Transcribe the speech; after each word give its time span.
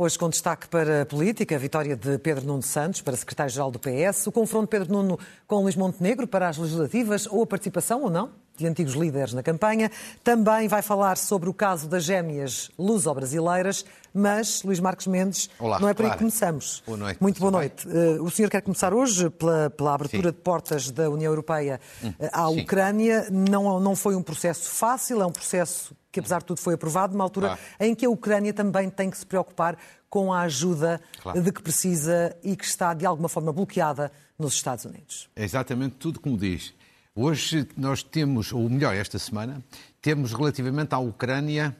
Hoje, 0.00 0.16
com 0.16 0.30
destaque 0.30 0.68
para 0.68 1.02
a 1.02 1.06
política, 1.06 1.56
a 1.56 1.58
vitória 1.58 1.96
de 1.96 2.18
Pedro 2.18 2.46
Nuno 2.46 2.62
Santos 2.62 3.02
para 3.02 3.16
secretário-geral 3.16 3.68
do 3.68 3.80
PS, 3.80 4.28
o 4.28 4.30
confronto 4.30 4.66
de 4.66 4.70
Pedro 4.70 4.92
Nuno 4.92 5.18
com 5.44 5.60
Luís 5.60 5.74
Montenegro 5.74 6.24
para 6.24 6.48
as 6.48 6.56
legislativas 6.56 7.26
ou 7.26 7.42
a 7.42 7.46
participação 7.48 8.04
ou 8.04 8.08
não 8.08 8.30
de 8.56 8.64
antigos 8.64 8.94
líderes 8.94 9.34
na 9.34 9.42
campanha. 9.42 9.90
Também 10.22 10.68
vai 10.68 10.82
falar 10.82 11.16
sobre 11.16 11.48
o 11.48 11.54
caso 11.54 11.88
das 11.88 12.04
gêmeas 12.04 12.70
luso-brasileiras, 12.78 13.84
mas, 14.14 14.62
Luís 14.62 14.78
Marcos 14.78 15.08
Mendes, 15.08 15.50
Olá, 15.58 15.80
não 15.80 15.88
é 15.88 15.94
por 15.94 16.02
aí 16.02 16.10
Clara. 16.10 16.12
que 16.12 16.18
começamos. 16.18 16.80
Boa 16.86 16.98
noite. 16.98 17.20
Muito 17.20 17.40
boa 17.40 17.50
noite. 17.50 17.88
Eh, 17.88 18.20
o 18.20 18.30
senhor 18.30 18.50
quer 18.50 18.62
começar 18.62 18.94
hoje 18.94 19.28
pela, 19.30 19.68
pela 19.68 19.94
abertura 19.94 20.28
Sim. 20.28 20.34
de 20.36 20.40
portas 20.40 20.90
da 20.92 21.10
União 21.10 21.32
Europeia 21.32 21.80
eh, 22.20 22.30
à 22.32 22.46
sim. 22.48 22.60
Ucrânia. 22.60 23.26
Não, 23.32 23.80
não 23.80 23.96
foi 23.96 24.14
um 24.14 24.22
processo 24.22 24.70
fácil, 24.70 25.20
é 25.22 25.26
um 25.26 25.32
processo 25.32 25.92
que, 26.10 26.20
apesar 26.20 26.38
de 26.40 26.46
tudo, 26.46 26.58
foi 26.60 26.74
aprovado 26.74 27.12
numa 27.12 27.24
altura 27.24 27.48
Claro. 27.48 27.60
em 27.80 27.94
que 27.94 28.06
a 28.06 28.10
Ucrânia 28.10 28.52
também 28.52 28.88
tem 28.88 29.10
que 29.10 29.18
se 29.18 29.26
preocupar 29.26 29.76
com 30.08 30.32
a 30.32 30.40
ajuda 30.42 31.00
Claro. 31.20 31.42
de 31.42 31.52
que 31.52 31.62
precisa 31.62 32.34
e 32.42 32.56
que 32.56 32.64
está, 32.64 32.94
de 32.94 33.04
alguma 33.04 33.28
forma, 33.28 33.52
bloqueada 33.52 34.10
nos 34.38 34.54
Estados 34.54 34.84
Unidos. 34.86 35.28
É 35.36 35.44
exatamente 35.44 35.96
tudo 35.96 36.18
como 36.18 36.36
diz. 36.36 36.72
Hoje 37.14 37.68
nós 37.76 38.02
temos, 38.02 38.52
ou 38.52 38.68
melhor, 38.70 38.94
esta 38.94 39.18
semana, 39.18 39.62
temos 40.00 40.32
relativamente 40.32 40.94
à 40.94 40.98
Ucrânia 40.98 41.76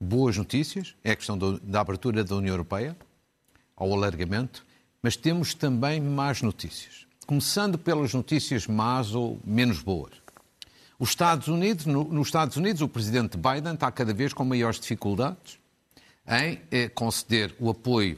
boas 0.00 0.36
notícias, 0.36 0.94
é 1.02 1.12
a 1.12 1.16
questão 1.16 1.36
do- 1.38 1.58
da 1.60 1.80
abertura 1.80 2.22
da 2.22 2.36
União 2.36 2.52
Europeia, 2.52 2.96
ao 3.76 3.92
alargamento, 3.92 4.64
mas 5.02 5.16
temos 5.16 5.54
também 5.54 6.00
más 6.00 6.42
notícias. 6.42 7.06
Começando 7.26 7.78
pelas 7.78 8.12
notícias 8.12 8.66
más 8.66 9.14
ou 9.14 9.40
menos 9.44 9.80
boas. 9.80 10.12
Os 11.02 11.08
Estados 11.08 11.48
Unidos, 11.48 11.84
no- 11.84 12.04
nos 12.04 12.28
Estados 12.28 12.56
Unidos, 12.56 12.80
o 12.80 12.86
presidente 12.86 13.36
Biden 13.36 13.74
está 13.74 13.90
cada 13.90 14.14
vez 14.14 14.32
com 14.32 14.44
maiores 14.44 14.78
dificuldades 14.78 15.58
em 16.28 16.60
eh, 16.70 16.88
conceder 16.88 17.52
o 17.58 17.68
apoio 17.70 18.16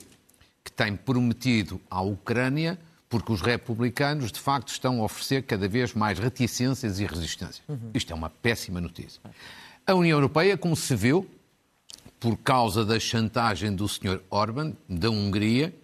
que 0.63 0.71
tem 0.71 0.95
prometido 0.95 1.81
à 1.91 2.03
Ucrânia, 2.03 2.79
porque 3.09 3.33
os 3.33 3.41
republicanos, 3.41 4.31
de 4.31 4.39
facto, 4.39 4.69
estão 4.69 5.01
a 5.01 5.05
oferecer 5.05 5.45
cada 5.45 5.67
vez 5.67 5.95
mais 5.95 6.19
reticências 6.19 7.01
e 7.01 7.07
resistência. 7.07 7.65
Isto 7.95 8.13
é 8.13 8.15
uma 8.15 8.29
péssima 8.29 8.83
notícia. 8.83 9.19
A 9.87 9.95
União 9.95 10.19
Europeia, 10.19 10.59
como 10.59 10.77
se 10.77 10.95
viu, 10.95 11.27
por 12.21 12.37
causa 12.37 12.85
da 12.85 13.01
chantagem 13.01 13.75
do 13.75 13.89
Sr. 13.89 14.21
Orban, 14.29 14.75
da 14.87 15.09
Hungria, 15.11 15.75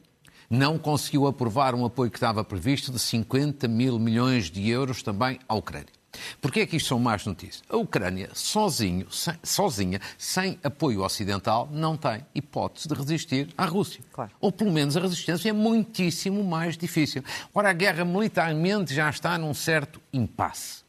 não 0.51 0.79
conseguiu 0.79 1.27
aprovar 1.27 1.75
um 1.75 1.87
apoio 1.87 2.11
que 2.11 2.19
estava 2.19 2.45
previsto 2.45 2.93
de 2.93 2.99
50 2.99 3.67
mil 3.69 3.99
milhões 3.99 4.51
de 4.51 4.69
euros 4.69 5.03
também 5.03 5.39
à 5.49 5.55
Ucrânia. 5.55 5.99
Porquê 6.41 6.61
é 6.61 6.67
que 6.67 6.77
isto 6.77 6.89
são 6.89 6.99
más 6.99 7.25
notícias? 7.27 7.63
A 7.69 7.77
Ucrânia, 7.77 8.31
sozinho, 8.35 9.11
sem- 9.11 9.35
sozinha, 9.43 10.01
sem 10.19 10.59
apoio 10.63 11.03
ocidental, 11.03 11.69
não 11.73 11.97
tem 11.97 12.25
hipótese 12.35 12.89
de 12.89 12.95
resistir 12.95 13.49
à 13.57 13.65
Rússia. 13.65 14.03
Claro. 14.13 14.31
Ou 14.41 14.51
pelo 14.53 14.73
menos 14.73 14.97
a 14.97 15.01
resistência 15.01 15.49
é 15.51 15.53
muitíssimo 15.53 16.43
mais 16.45 16.77
difícil. 16.77 17.23
Ora, 17.55 17.71
a 17.71 17.73
guerra 17.73 18.05
militarmente 18.05 18.95
já 18.95 19.09
está 19.11 19.37
num 19.39 19.55
certo 19.55 20.01
impasse. 20.13 20.81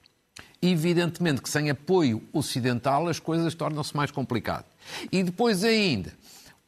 Evidentemente 0.62 1.42
que 1.42 1.50
sem 1.50 1.70
apoio 1.70 2.22
ocidental 2.32 3.08
as 3.08 3.20
coisas 3.20 3.56
tornam-se 3.56 3.96
mais 3.96 4.12
complicadas. 4.12 4.66
E 5.12 5.24
depois 5.24 5.64
ainda, 5.64 6.14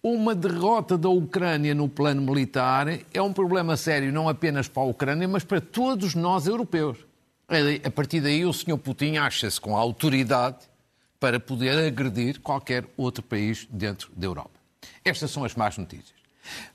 uma 0.02 0.34
derrota 0.34 0.98
da 0.98 1.10
Ucrânia 1.10 1.76
no 1.76 1.88
plano 1.88 2.22
militar 2.22 2.88
é 3.14 3.22
um 3.22 3.32
problema 3.32 3.78
sério 3.78 4.12
não 4.12 4.28
apenas 4.28 4.68
para 4.68 4.82
a 4.84 4.86
Ucrânia, 4.88 5.28
mas 5.28 5.44
para 5.44 5.62
todos 5.62 6.16
nós 6.16 6.48
europeus. 6.48 6.98
A 7.48 7.92
partir 7.92 8.22
daí 8.22 8.46
o 8.46 8.54
Sr. 8.54 8.78
Putin 8.78 9.18
acha-se 9.18 9.59
com 9.59 9.76
a 9.76 9.80
autoridade 9.80 10.58
para 11.20 11.40
poder 11.40 11.78
agredir 11.78 12.40
qualquer 12.40 12.86
outro 12.98 13.24
país 13.24 13.68
dentro 13.70 14.12
da 14.16 14.26
Europa. 14.26 14.59
Estas 15.04 15.31
são 15.31 15.44
as 15.44 15.56
más 15.56 15.78
notícias. 15.78 16.14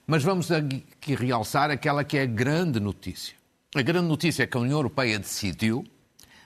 Mas 0.07 0.23
vamos 0.23 0.51
aqui 0.51 1.15
realçar 1.15 1.71
aquela 1.71 2.05
que 2.05 2.17
é 2.17 2.23
a 2.23 2.27
grande 2.27 2.81
notícia. 2.81 3.35
A 3.75 3.83
grande 3.83 4.09
notícia 4.09 4.45
é 4.45 4.47
que 4.47 4.57
a 4.57 4.61
União 4.61 4.79
Europeia 4.79 5.19
decidiu 5.19 5.85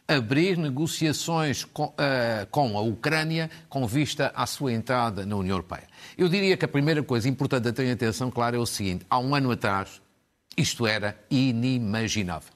abrir 0.07 0.59
negociações 0.59 1.65
com, 1.65 1.95
eh, 1.97 2.47
com 2.51 2.77
a 2.77 2.81
Ucrânia 2.81 3.49
com 3.69 3.87
vista 3.87 4.33
à 4.35 4.47
sua 4.47 4.73
entrada 4.73 5.25
na 5.25 5.37
União 5.37 5.55
Europeia. 5.55 5.87
Eu 6.19 6.29
diria 6.29 6.57
que 6.57 6.65
a 6.65 6.69
primeira 6.69 7.03
coisa 7.03 7.29
importante 7.29 7.69
a 7.69 7.73
ter 7.73 7.91
atenção, 7.91 8.31
claro, 8.31 8.57
é 8.57 8.59
o 8.59 8.67
seguinte: 8.67 9.07
há 9.09 9.19
um 9.19 9.35
ano 9.35 9.51
atrás, 9.53 10.03
isto 10.57 10.87
era 10.87 11.17
inimaginável. 11.31 12.53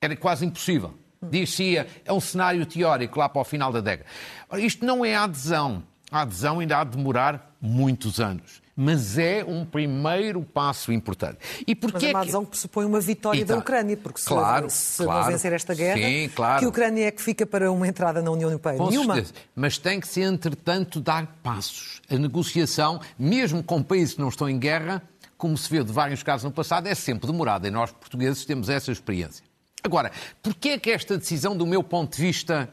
Era 0.00 0.14
quase 0.16 0.44
impossível. 0.44 0.94
Dizia, 1.22 1.86
é 2.04 2.12
um 2.12 2.20
cenário 2.20 2.64
teórico 2.66 3.18
lá 3.18 3.28
para 3.28 3.40
o 3.40 3.44
final 3.44 3.72
da 3.72 3.80
década. 3.80 4.08
Ora, 4.48 4.60
isto 4.60 4.84
não 4.84 5.04
é 5.04 5.16
adesão. 5.16 5.82
A 6.10 6.20
adesão 6.20 6.60
ainda 6.60 6.78
há 6.78 6.84
de 6.84 6.96
demorar 6.96 7.56
muitos 7.60 8.20
anos. 8.20 8.62
Mas 8.76 9.16
é 9.16 9.42
um 9.42 9.64
primeiro 9.64 10.42
passo 10.42 10.92
importante. 10.92 11.38
E 11.66 11.74
Mas 11.74 11.90
porquê 11.90 12.06
é 12.06 12.10
uma 12.10 12.20
adesão 12.20 12.44
que 12.44 12.50
pressupõe 12.50 12.84
uma 12.84 13.00
vitória 13.00 13.40
da 13.40 13.44
Então, 13.54 13.58
Ucrânia, 13.58 13.96
porque 13.96 14.20
se, 14.20 14.26
claro, 14.28 14.68
se 14.68 15.02
claro. 15.02 15.20
não 15.24 15.32
vencer 15.32 15.52
esta 15.54 15.74
guerra, 15.74 15.96
Sim, 15.98 16.28
claro. 16.34 16.58
que 16.58 16.64
a 16.66 16.68
Ucrânia 16.68 17.06
é 17.06 17.10
que 17.10 17.22
fica 17.22 17.46
para 17.46 17.72
uma 17.72 17.88
entrada 17.88 18.20
na 18.20 18.30
União 18.30 18.50
Europeia? 18.50 18.76
Com 18.76 18.90
Nenhuma. 18.90 19.14
certeza. 19.14 19.34
Mas 19.54 19.78
tem 19.78 19.98
que 19.98 20.06
se, 20.06 20.20
entretanto, 20.20 21.00
dar 21.00 21.26
passos. 21.42 22.02
A 22.10 22.16
negociação, 22.16 23.00
mesmo 23.18 23.62
com 23.62 23.82
países 23.82 24.12
que 24.12 24.20
não 24.20 24.28
estão 24.28 24.46
em 24.48 24.58
guerra, 24.58 25.02
como 25.38 25.56
se 25.56 25.70
viu 25.70 25.82
de 25.82 25.90
vários 25.92 26.22
casos 26.22 26.44
no 26.44 26.50
passado, 26.50 26.86
é 26.86 26.94
sempre 26.94 27.26
demorada. 27.26 27.66
E 27.66 27.70
nós, 27.70 27.90
portugueses, 27.90 28.44
temos 28.44 28.68
essa 28.68 28.92
experiência. 28.92 29.42
Agora, 29.86 30.10
porquê 30.42 30.70
é 30.70 30.78
que 30.78 30.90
esta 30.90 31.16
decisão, 31.16 31.56
do 31.56 31.64
meu 31.64 31.82
ponto 31.82 32.16
de 32.16 32.22
vista, 32.22 32.68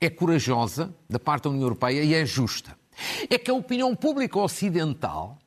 é 0.00 0.10
corajosa 0.10 0.92
da 1.08 1.18
parte 1.18 1.44
da 1.44 1.50
União 1.50 1.62
Europeia 1.62 2.02
e 2.02 2.12
é 2.12 2.26
justa? 2.26 2.76
É 3.30 3.38
que 3.38 3.50
a 3.50 3.54
opinião 3.54 3.94
pública 3.94 4.36
ocidental, 4.38 5.38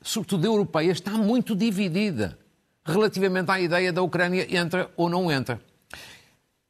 sobretudo 0.00 0.46
a 0.46 0.50
europeia, 0.50 0.92
está 0.92 1.10
muito 1.10 1.56
dividida 1.56 2.38
relativamente 2.84 3.50
à 3.50 3.60
ideia 3.60 3.92
da 3.92 4.00
Ucrânia 4.00 4.46
entra 4.56 4.88
ou 4.96 5.10
não 5.10 5.30
entra. 5.30 5.60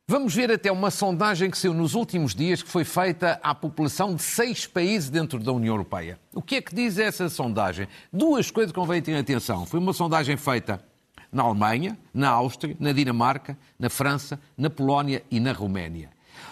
Vamos 0.09 0.35
ver 0.35 0.51
até 0.51 0.73
uma 0.73 0.91
sondagem 0.91 1.51
que 1.51 1.59
saiu 1.59 1.75
nos 1.75 1.95
últimos 1.95 2.35
dias, 2.35 2.63
que 2.63 2.71
foi 2.71 2.85
feita 2.85 3.39
à 3.43 3.55
população 3.55 4.15
de 4.15 4.23
seis 4.23 4.67
países 4.67 5.11
dentro 5.11 5.39
da 5.39 5.53
União 5.53 5.75
Europeia. 5.75 6.19
O 6.33 6.41
que 6.41 6.55
é 6.57 6.63
que 6.63 6.75
diz 6.75 6.97
essa 6.97 7.29
sondagem? 7.29 7.87
Duas 8.11 8.51
coisas 8.51 8.73
que 8.73 8.79
convém 8.79 9.03
ter 9.03 9.15
atenção. 9.15 9.67
Foi 9.67 9.79
uma 9.79 9.93
sondagem 9.93 10.39
feita 10.39 10.83
na 11.32 11.42
Alemanha, 11.42 11.98
na 12.12 12.31
Áustria, 12.31 12.76
na 12.78 12.92
Dinamarca, 12.92 13.59
na 13.78 13.88
França, 13.88 14.41
na 14.56 14.70
Polónia 14.70 15.22
e 15.31 15.41
na 15.41 15.53
Roménia. 15.53 16.10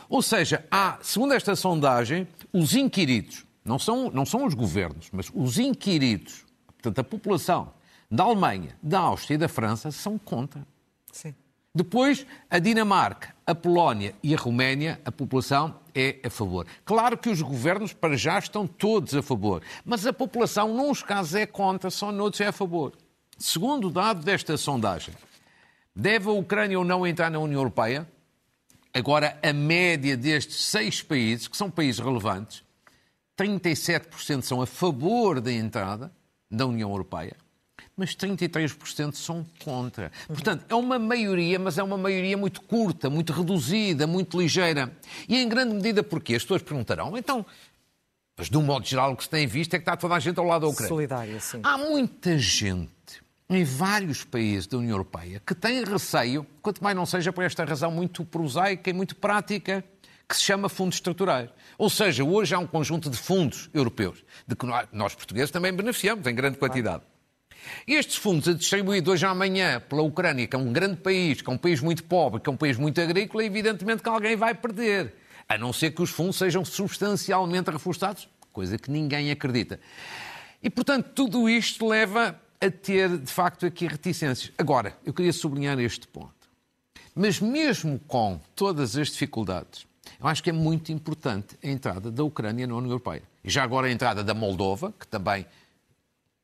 Ou 0.09 0.23
seja, 0.23 0.65
há, 0.71 0.99
segundo 1.03 1.35
esta 1.35 1.57
sondagem, 1.57 2.29
os 2.53 2.75
inquiridos, 2.75 3.45
não 3.65 3.79
são, 3.79 4.11
não 4.11 4.25
são 4.25 4.45
os 4.45 4.55
governos, 4.55 5.09
mas 5.13 5.31
os 5.35 5.59
inquiridos, 5.59 6.45
portanto, 6.67 6.99
a 6.99 7.05
população 7.05 7.73
da 8.11 8.25
Alemanha, 8.25 8.77
da 8.83 9.01
Áustria 9.01 9.35
e 9.35 9.39
da 9.39 9.49
França 9.49 9.91
são 9.91 10.19
contra. 10.19 10.67
Sim. 11.11 11.35
Depois, 11.75 12.25
a 12.49 12.61
Dinamarca, 12.61 13.35
a 13.45 13.53
Polónia 13.53 14.15
e 14.23 14.33
a 14.33 14.39
Roménia, 14.39 15.01
a 15.05 15.11
população 15.11 15.75
é 15.93 16.21
a 16.25 16.31
favor. 16.31 16.67
Claro 16.85 17.19
que 17.19 17.29
os 17.29 17.43
governos, 17.43 17.93
para 17.93 18.17
já, 18.17 18.39
estão 18.39 18.65
todos 18.65 19.13
a 19.15 19.23
favor. 19.23 19.61
Mas 19.85 20.07
a 20.07 20.13
população, 20.13 20.73
nos 20.73 21.03
casos, 21.03 21.35
é 21.35 21.47
contra, 21.47 21.91
só 21.91 22.13
noutros 22.13 22.41
é 22.41 22.47
a 22.47 22.53
favor. 22.53 22.93
Segundo 23.39 23.89
o 23.89 23.91
dado 23.91 24.25
desta 24.25 24.57
sondagem, 24.57 25.15
deve 25.95 26.29
a 26.29 26.33
Ucrânia 26.33 26.79
ou 26.79 26.85
não 26.85 27.07
entrar 27.07 27.31
na 27.31 27.39
União 27.39 27.61
Europeia? 27.61 28.09
Agora, 28.93 29.39
a 29.43 29.53
média 29.53 30.17
destes 30.17 30.65
seis 30.67 31.03
países, 31.03 31.49
que 31.49 31.57
são 31.57 31.69
países 31.71 32.01
relevantes, 32.01 32.63
37% 33.37 34.43
são 34.43 34.63
a 34.63 34.67
favor 34.67 35.41
da 35.41 35.53
entrada 35.53 36.13
da 36.49 36.65
União 36.65 36.91
Europeia, 36.91 37.37
mas 37.97 38.15
33% 38.15 39.15
são 39.15 39.45
contra. 39.65 40.13
Portanto, 40.29 40.65
é 40.69 40.75
uma 40.75 40.99
maioria, 40.99 41.59
mas 41.59 41.77
é 41.77 41.83
uma 41.83 41.99
maioria 41.99 42.37
muito 42.37 42.61
curta, 42.63 43.11
muito 43.11 43.33
reduzida, 43.33 44.07
muito 44.07 44.41
ligeira. 44.41 44.97
E 45.29 45.37
em 45.37 45.49
grande 45.49 45.75
medida 45.75 46.03
porquê? 46.03 46.37
As 46.37 46.43
pessoas 46.43 46.63
perguntarão, 46.63 47.17
então, 47.19 47.45
mas 48.37 48.49
de 48.49 48.57
um 48.57 48.63
modo 48.63 48.87
geral 48.87 49.13
o 49.13 49.17
que 49.17 49.25
se 49.25 49.31
tem 49.31 49.47
visto 49.47 49.75
é 49.75 49.79
que 49.79 49.83
está 49.83 49.97
toda 49.97 50.15
a 50.15 50.21
gente 50.21 50.39
ao 50.39 50.45
lado 50.45 50.63
da 50.63 50.69
Ucrânia. 50.69 50.89
Solidária, 50.89 51.41
sim. 51.41 51.61
Há 51.65 51.77
muita 51.77 52.39
gente 52.39 52.94
em 53.55 53.65
vários 53.65 54.25
países 54.25 54.67
da 54.67 54.79
União 54.79 54.93
Europeia 54.93 55.41
que 55.47 55.55
tem 55.55 55.85
receio, 55.85 56.47
quanto 56.61 56.83
mais 56.83 56.97
não 56.97 57.07
seja 57.07 57.33
por 57.33 57.45
esta 57.45 57.65
razão 57.65 57.91
muito 57.91 58.25
prosaica 58.25 58.91
e 58.91 58.93
muito 58.93 59.17
prática, 59.17 59.85
que 60.29 60.37
se 60.37 60.43
chama 60.43 60.69
fundos 60.69 60.97
estruturais. 60.97 61.51
Ou 61.77 61.91
seja, 61.91 62.25
hoje 62.25 62.55
há 62.55 62.59
um 62.59 62.67
conjunto 62.67 63.11
de 63.11 63.17
fundos 63.17 63.69
europeus, 63.75 64.25
de 64.47 64.57
que 64.57 64.67
nós, 64.67 64.89
nós 64.93 65.15
portugueses 65.15 65.51
também 65.51 65.73
beneficiamos 65.73 66.27
em 66.27 66.35
grande 66.35 66.59
quantidade. 66.59 67.03
Estes 67.87 68.17
fundos 68.17 68.55
distribuídos 68.57 69.13
hoje 69.13 69.27
amanhã 69.27 69.81
pela 69.81 70.03
Ucrânia, 70.03 70.47
que 70.47 70.57
é 70.57 70.59
um 70.59 70.73
grande 70.73 70.97
país, 70.97 71.41
que 71.41 71.49
é 71.49 71.53
um 71.53 71.59
país 71.59 71.81
muito 71.81 72.05
pobre, 72.05 72.41
que 72.41 72.49
é 72.49 72.53
um 72.53 72.57
país 72.57 72.77
muito 72.77 73.01
agrícola, 73.01 73.45
evidentemente 73.45 74.03
que 74.03 74.09
alguém 74.09 74.37
vai 74.37 74.55
perder. 74.55 75.15
A 75.49 75.59
não 75.59 75.73
ser 75.73 75.91
que 75.91 76.03
os 76.03 76.11
fundos 76.11 76.37
sejam 76.37 76.65
substancialmente 76.65 77.71
reforçados, 77.71 78.29
coisa 78.53 78.79
que 78.79 78.91
ninguém 78.91 79.31
acredita. 79.31 79.81
E, 80.63 80.71
portanto, 80.71 81.11
tudo 81.15 81.49
isto 81.49 81.87
leva 81.87 82.41
a 82.65 82.71
ter, 82.71 83.19
de 83.19 83.31
facto, 83.31 83.67
aqui 83.67 83.87
reticências. 83.87 84.53
Agora, 84.57 84.97
eu 85.05 85.13
queria 85.13 85.33
sublinhar 85.33 85.79
este 85.79 86.09
ponto. 86.09 86.33
Mas 87.15 87.39
mesmo 87.39 87.99
com 88.09 88.41
todas 88.57 88.97
as 88.97 89.09
dificuldades, 89.09 89.87
eu 90.19 90.27
acho 90.27 90.43
que 90.43 90.51
é 90.51 90.53
muito 90.53 90.91
importante 90.91 91.57
a 91.63 91.69
entrada 91.69 92.11
da 92.11 92.25
Ucrânia 92.25 92.67
na 92.67 92.75
União 92.75 92.91
Europeia. 92.91 93.23
E 93.45 93.51
já 93.51 93.63
agora 93.63 93.87
a 93.87 93.91
entrada 93.91 94.25
da 94.25 94.35
Moldova, 94.35 94.93
que 94.99 95.07
também 95.07 95.47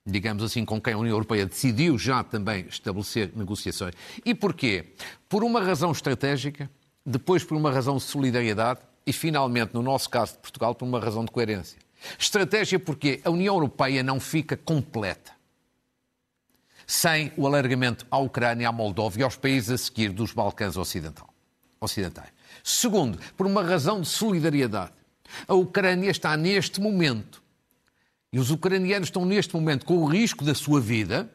digamos 0.07 0.43
assim, 0.43 0.65
com 0.65 0.81
quem 0.81 0.95
a 0.95 0.99
União 0.99 1.15
Europeia 1.15 1.47
decidiu 1.47 1.99
já 1.99 2.25
também 2.25 2.67
estabelecer 2.69 3.31
negociações. 3.35 3.95
E 4.25 4.35
porquê? 4.35 4.95
Por 5.29 5.45
uma 5.45 5.61
razão 5.61 5.93
estratégica, 5.93 6.71
depois 7.05 7.45
por 7.45 7.57
uma 7.57 7.71
razão 7.71 7.97
de 7.97 8.03
solidariedade 8.03 8.81
e, 9.07 9.13
finalmente, 9.13 9.75
no 9.75 9.83
nosso 9.83 10.09
caso 10.09 10.33
de 10.33 10.39
Portugal, 10.39 10.75
por 10.75 10.85
uma 10.85 10.99
razão 10.99 11.25
de 11.25 11.31
coerência. 11.31 11.79
Estratégia 12.19 12.79
porque 12.79 13.21
a 13.25 13.31
União 13.31 13.55
Europeia 13.55 14.03
não 14.03 14.19
fica 14.19 14.57
completa 14.57 15.33
sem 16.91 17.33
o 17.37 17.47
alargamento 17.47 18.05
à 18.11 18.19
Ucrânia, 18.19 18.69
à 18.69 18.73
Moldova 18.73 19.17
e 19.17 19.23
aos 19.23 19.37
países 19.37 19.71
a 19.71 19.79
seguir 19.79 20.09
dos 20.09 20.33
Balcãs 20.33 20.77
ocidentais. 20.77 22.33
Segundo, 22.65 23.17
por 23.37 23.47
uma 23.47 23.63
razão 23.63 24.01
de 24.01 24.09
solidariedade. 24.09 24.91
A 25.47 25.55
Ucrânia 25.55 26.11
está 26.11 26.37
neste 26.37 26.81
momento 26.81 27.41
e 28.33 28.41
os 28.41 28.51
ucranianos 28.51 29.07
estão 29.07 29.25
neste 29.25 29.55
momento 29.55 29.87
com 29.87 29.99
o 29.99 30.05
risco 30.05 30.45
da 30.45 30.53
sua 30.53 30.81
vida 30.81 31.33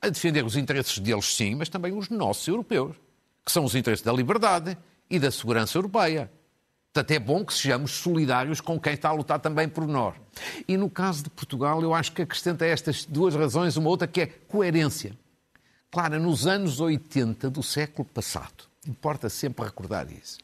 a 0.00 0.08
defender 0.08 0.44
os 0.44 0.56
interesses 0.56 0.96
deles, 1.00 1.34
sim, 1.34 1.56
mas 1.56 1.68
também 1.68 1.92
os 1.92 2.08
nossos 2.08 2.46
europeus, 2.46 2.94
que 3.44 3.50
são 3.50 3.64
os 3.64 3.74
interesses 3.74 4.04
da 4.04 4.12
liberdade 4.12 4.78
e 5.10 5.18
da 5.18 5.32
segurança 5.32 5.76
europeia. 5.76 6.30
Portanto, 6.96 7.10
é 7.10 7.18
bom 7.18 7.44
que 7.44 7.52
sejamos 7.52 7.90
solidários 7.90 8.58
com 8.58 8.80
quem 8.80 8.94
está 8.94 9.10
a 9.10 9.12
lutar 9.12 9.38
também 9.38 9.68
por 9.68 9.86
nós. 9.86 10.14
E 10.66 10.78
no 10.78 10.88
caso 10.88 11.24
de 11.24 11.28
Portugal, 11.28 11.82
eu 11.82 11.92
acho 11.92 12.10
que 12.12 12.22
acrescenta 12.22 12.64
a 12.64 12.68
estas 12.68 13.04
duas 13.04 13.34
razões 13.34 13.76
uma 13.76 13.90
outra 13.90 14.08
que 14.08 14.22
é 14.22 14.26
coerência. 14.26 15.12
Claro, 15.90 16.18
nos 16.18 16.46
anos 16.46 16.80
80 16.80 17.50
do 17.50 17.62
século 17.62 18.08
passado, 18.08 18.64
importa 18.88 19.28
sempre 19.28 19.66
recordar 19.66 20.10
isso. 20.10 20.38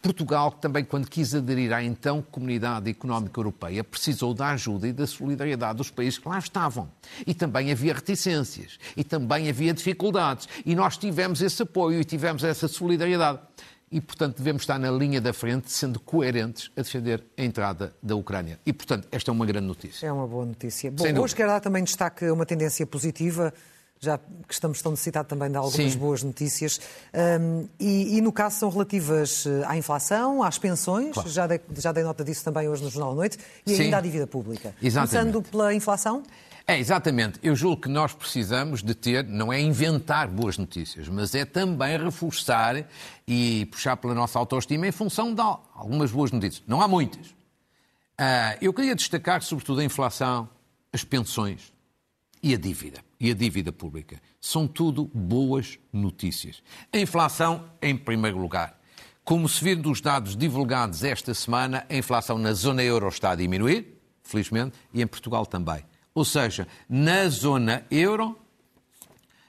Portugal, 0.00 0.52
também 0.52 0.84
quando 0.84 1.08
quis 1.08 1.34
aderir 1.34 1.72
à 1.72 1.82
então 1.82 2.22
Comunidade 2.22 2.88
Económica 2.88 3.40
Europeia, 3.40 3.82
precisou 3.82 4.32
da 4.32 4.50
ajuda 4.50 4.86
e 4.86 4.92
da 4.92 5.08
solidariedade 5.08 5.78
dos 5.78 5.90
países 5.90 6.20
que 6.20 6.28
lá 6.28 6.38
estavam. 6.38 6.88
E 7.26 7.34
também 7.34 7.72
havia 7.72 7.94
reticências, 7.94 8.78
e 8.96 9.02
também 9.02 9.48
havia 9.48 9.74
dificuldades. 9.74 10.48
E 10.64 10.72
nós 10.76 10.96
tivemos 10.96 11.42
esse 11.42 11.62
apoio 11.62 12.00
e 12.00 12.04
tivemos 12.04 12.44
essa 12.44 12.68
solidariedade. 12.68 13.40
E, 13.90 14.00
portanto, 14.00 14.38
devemos 14.38 14.62
estar 14.62 14.78
na 14.78 14.90
linha 14.90 15.20
da 15.20 15.32
frente, 15.32 15.70
sendo 15.70 16.00
coerentes 16.00 16.70
a 16.76 16.82
defender 16.82 17.24
a 17.38 17.42
entrada 17.42 17.94
da 18.02 18.16
Ucrânia. 18.16 18.58
E, 18.66 18.72
portanto, 18.72 19.06
esta 19.12 19.30
é 19.30 19.32
uma 19.32 19.46
grande 19.46 19.66
notícia. 19.66 20.06
É 20.06 20.12
uma 20.12 20.26
boa 20.26 20.44
notícia. 20.44 20.90
Bom, 20.90 21.04
hoje 21.20 21.36
quero 21.36 21.50
dar 21.50 21.60
também 21.60 21.84
destaque 21.84 22.24
a 22.24 22.32
uma 22.32 22.44
tendência 22.44 22.84
positiva 22.84 23.52
já 23.98 24.18
que 24.18 24.52
estamos 24.52 24.82
tão 24.82 24.92
necessitados 24.92 25.28
também 25.28 25.50
de 25.50 25.56
algumas 25.56 25.92
Sim. 25.92 25.98
boas 25.98 26.22
notícias. 26.22 26.80
Um, 27.40 27.66
e, 27.80 28.18
e, 28.18 28.20
no 28.20 28.32
caso, 28.32 28.58
são 28.58 28.68
relativas 28.68 29.46
eh, 29.46 29.64
à 29.66 29.76
inflação, 29.76 30.42
às 30.42 30.58
pensões, 30.58 31.14
claro. 31.14 31.28
já, 31.28 31.46
dei, 31.46 31.60
já 31.78 31.92
dei 31.92 32.04
nota 32.04 32.22
disso 32.22 32.44
também 32.44 32.68
hoje 32.68 32.82
no 32.82 32.90
Jornal 32.90 33.10
da 33.10 33.16
Noite, 33.16 33.38
e 33.66 33.74
Sim. 33.74 33.84
ainda 33.84 33.98
à 33.98 34.00
dívida 34.00 34.26
pública. 34.26 34.74
Exatamente. 34.82 35.32
Começando 35.32 35.50
pela 35.50 35.74
inflação? 35.74 36.22
É, 36.68 36.78
exatamente. 36.80 37.38
Eu 37.44 37.54
julgo 37.54 37.82
que 37.82 37.88
nós 37.88 38.12
precisamos 38.12 38.82
de 38.82 38.92
ter, 38.92 39.24
não 39.24 39.52
é 39.52 39.60
inventar 39.60 40.26
boas 40.26 40.58
notícias, 40.58 41.08
mas 41.08 41.32
é 41.32 41.44
também 41.44 41.96
reforçar 41.96 42.84
e 43.26 43.66
puxar 43.66 43.96
pela 43.96 44.14
nossa 44.14 44.36
autoestima 44.36 44.88
em 44.88 44.90
função 44.90 45.32
de 45.32 45.40
algumas 45.40 46.10
boas 46.10 46.32
notícias. 46.32 46.64
Não 46.66 46.82
há 46.82 46.88
muitas. 46.88 47.28
Uh, 47.28 48.58
eu 48.60 48.72
queria 48.72 48.96
destacar, 48.96 49.42
sobretudo, 49.42 49.80
a 49.80 49.84
inflação, 49.84 50.48
as 50.92 51.04
pensões 51.04 51.72
e 52.42 52.52
a 52.52 52.58
dívida 52.58 52.98
e 53.20 53.30
a 53.30 53.34
dívida 53.34 53.70
pública. 53.70 54.20
São 54.40 54.66
tudo 54.66 55.08
boas 55.14 55.78
notícias. 55.92 56.62
A 56.92 56.98
inflação, 56.98 57.70
em 57.80 57.96
primeiro 57.96 58.38
lugar. 58.38 58.76
Como 59.24 59.48
se 59.48 59.62
vir 59.62 59.76
dos 59.76 60.00
dados 60.00 60.36
divulgados 60.36 61.04
esta 61.04 61.32
semana, 61.32 61.86
a 61.88 61.94
inflação 61.94 62.38
na 62.38 62.52
zona 62.52 62.82
euro 62.82 63.06
está 63.08 63.30
a 63.32 63.36
diminuir, 63.36 64.00
felizmente, 64.22 64.76
e 64.92 65.00
em 65.00 65.06
Portugal 65.06 65.46
também. 65.46 65.84
Ou 66.16 66.24
seja, 66.24 66.66
na 66.88 67.28
zona 67.28 67.84
euro, 67.90 68.38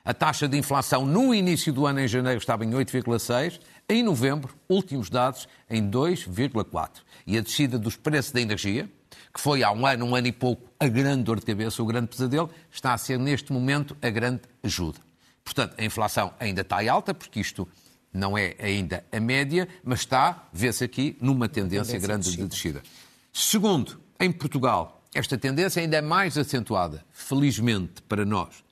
a 0.04 0.14
taxa 0.14 0.50
de 0.50 0.58
inflação 0.58 1.06
no 1.06 1.34
início 1.34 1.72
do 1.72 1.88
ano, 1.88 2.02
em 2.02 2.10
janeiro, 2.10 2.40
estava 2.40 2.66
em 2.66 2.72
8,6%, 2.72 3.62
em 3.88 4.04
novembro, 4.04 4.54
últimos 4.68 5.10
dados, 5.10 5.48
em 5.70 5.90
2,4%. 5.90 6.90
E 7.26 7.38
a 7.38 7.42
descida 7.42 7.80
dos 7.80 7.96
preços 7.96 8.34
da 8.34 8.42
energia, 8.42 8.90
que 9.34 9.40
foi 9.40 9.64
há 9.64 9.72
um 9.72 9.86
ano, 9.86 10.08
um 10.08 10.14
ano 10.14 10.28
e 10.28 10.34
pouco, 10.34 10.70
a 10.78 10.90
grande 10.90 11.24
dor 11.24 11.40
de 11.40 11.46
cabeça, 11.46 11.82
o 11.82 11.86
grande 11.86 12.08
pesadelo, 12.08 12.50
está 12.70 12.94
a 12.94 12.98
ser 12.98 13.18
neste 13.18 13.54
momento 13.54 13.96
a 14.02 14.10
grande 14.10 14.42
ajuda. 14.62 15.00
Portanto, 15.46 15.74
a 15.78 15.86
inflação 15.86 16.34
ainda 16.38 16.64
está 16.64 16.80
alta, 16.92 17.14
porque 17.14 17.40
isto 17.40 17.66
não 18.12 18.38
é 18.38 18.58
ainda 18.60 19.06
a 19.10 19.22
média, 19.22 19.70
mas 19.86 20.00
está, 20.00 20.50
vê-se 20.52 20.84
aqui, 20.84 21.18
numa 21.22 21.48
tendência, 21.48 21.94
tendência 21.94 22.00
grande 22.00 22.36
de 22.36 22.46
descida. 22.46 22.84
Segundo, 23.32 24.02
em 24.20 24.34
Portugal, 24.34 24.97
esta 25.18 25.36
tendência 25.36 25.82
ainda 25.82 25.98
é 25.98 26.02
mais 26.02 26.38
acentuada, 26.38 27.04
felizmente 27.12 28.04
para 28.04 28.24
nós, 28.24 28.64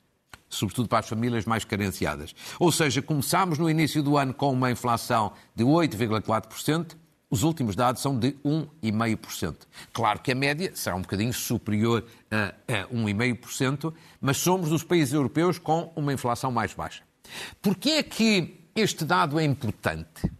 sobretudo 0.48 0.88
para 0.88 1.00
as 1.00 1.08
famílias 1.08 1.44
mais 1.44 1.64
carenciadas. 1.64 2.36
Ou 2.60 2.70
seja, 2.70 3.02
começámos 3.02 3.58
no 3.58 3.68
início 3.68 4.00
do 4.00 4.16
ano 4.16 4.32
com 4.32 4.52
uma 4.52 4.70
inflação 4.70 5.32
de 5.56 5.64
8,4%, 5.64 6.96
os 7.28 7.42
últimos 7.42 7.74
dados 7.74 8.00
são 8.00 8.16
de 8.16 8.34
1,5%. 8.44 9.56
Claro 9.92 10.20
que 10.20 10.30
a 10.30 10.36
média 10.36 10.70
será 10.72 10.94
um 10.94 11.02
bocadinho 11.02 11.32
superior 11.32 12.04
a, 12.30 12.54
a 12.72 12.86
1,5%, 12.94 13.92
mas 14.20 14.36
somos 14.36 14.68
dos 14.68 14.84
países 14.84 15.12
europeus 15.12 15.58
com 15.58 15.92
uma 15.96 16.12
inflação 16.12 16.52
mais 16.52 16.72
baixa. 16.72 17.02
Por 17.60 17.74
que 17.74 17.90
é 17.90 18.02
que 18.04 18.60
este 18.76 19.04
dado 19.04 19.40
é 19.40 19.44
importante? 19.44 20.30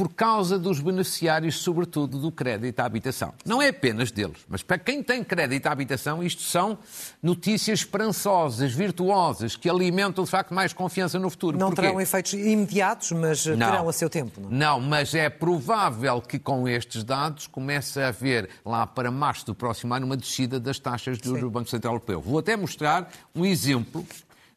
Por 0.00 0.08
causa 0.14 0.58
dos 0.58 0.80
beneficiários, 0.80 1.56
sobretudo 1.56 2.18
do 2.18 2.32
crédito 2.32 2.80
à 2.80 2.86
habitação. 2.86 3.34
Não 3.44 3.60
é 3.60 3.68
apenas 3.68 4.10
deles, 4.10 4.38
mas 4.48 4.62
para 4.62 4.78
quem 4.78 5.02
tem 5.02 5.22
crédito 5.22 5.66
à 5.66 5.72
habitação, 5.72 6.22
isto 6.22 6.40
são 6.40 6.78
notícias 7.22 7.80
esperançosas, 7.80 8.72
virtuosas, 8.72 9.56
que 9.56 9.68
alimentam 9.68 10.24
de 10.24 10.30
facto 10.30 10.54
mais 10.54 10.72
confiança 10.72 11.18
no 11.18 11.28
futuro. 11.28 11.58
Não 11.58 11.66
Porquê? 11.66 11.82
terão 11.82 12.00
efeitos 12.00 12.32
imediatos, 12.32 13.12
mas 13.12 13.44
não, 13.44 13.70
terão 13.70 13.88
a 13.90 13.92
seu 13.92 14.08
tempo. 14.08 14.40
Não? 14.40 14.48
É? 14.48 14.54
não, 14.54 14.80
mas 14.80 15.14
é 15.14 15.28
provável 15.28 16.22
que 16.22 16.38
com 16.38 16.66
estes 16.66 17.04
dados 17.04 17.46
comece 17.46 18.00
a 18.00 18.08
haver, 18.08 18.48
lá 18.64 18.86
para 18.86 19.10
março 19.10 19.44
do 19.44 19.54
próximo 19.54 19.92
ano, 19.92 20.06
uma 20.06 20.16
descida 20.16 20.58
das 20.58 20.78
taxas 20.78 21.18
de 21.18 21.26
juros 21.26 21.42
do 21.42 21.50
Banco 21.50 21.68
Central 21.68 21.92
Europeu. 21.92 22.22
Vou 22.22 22.38
até 22.38 22.56
mostrar 22.56 23.12
um 23.34 23.44
exemplo 23.44 24.06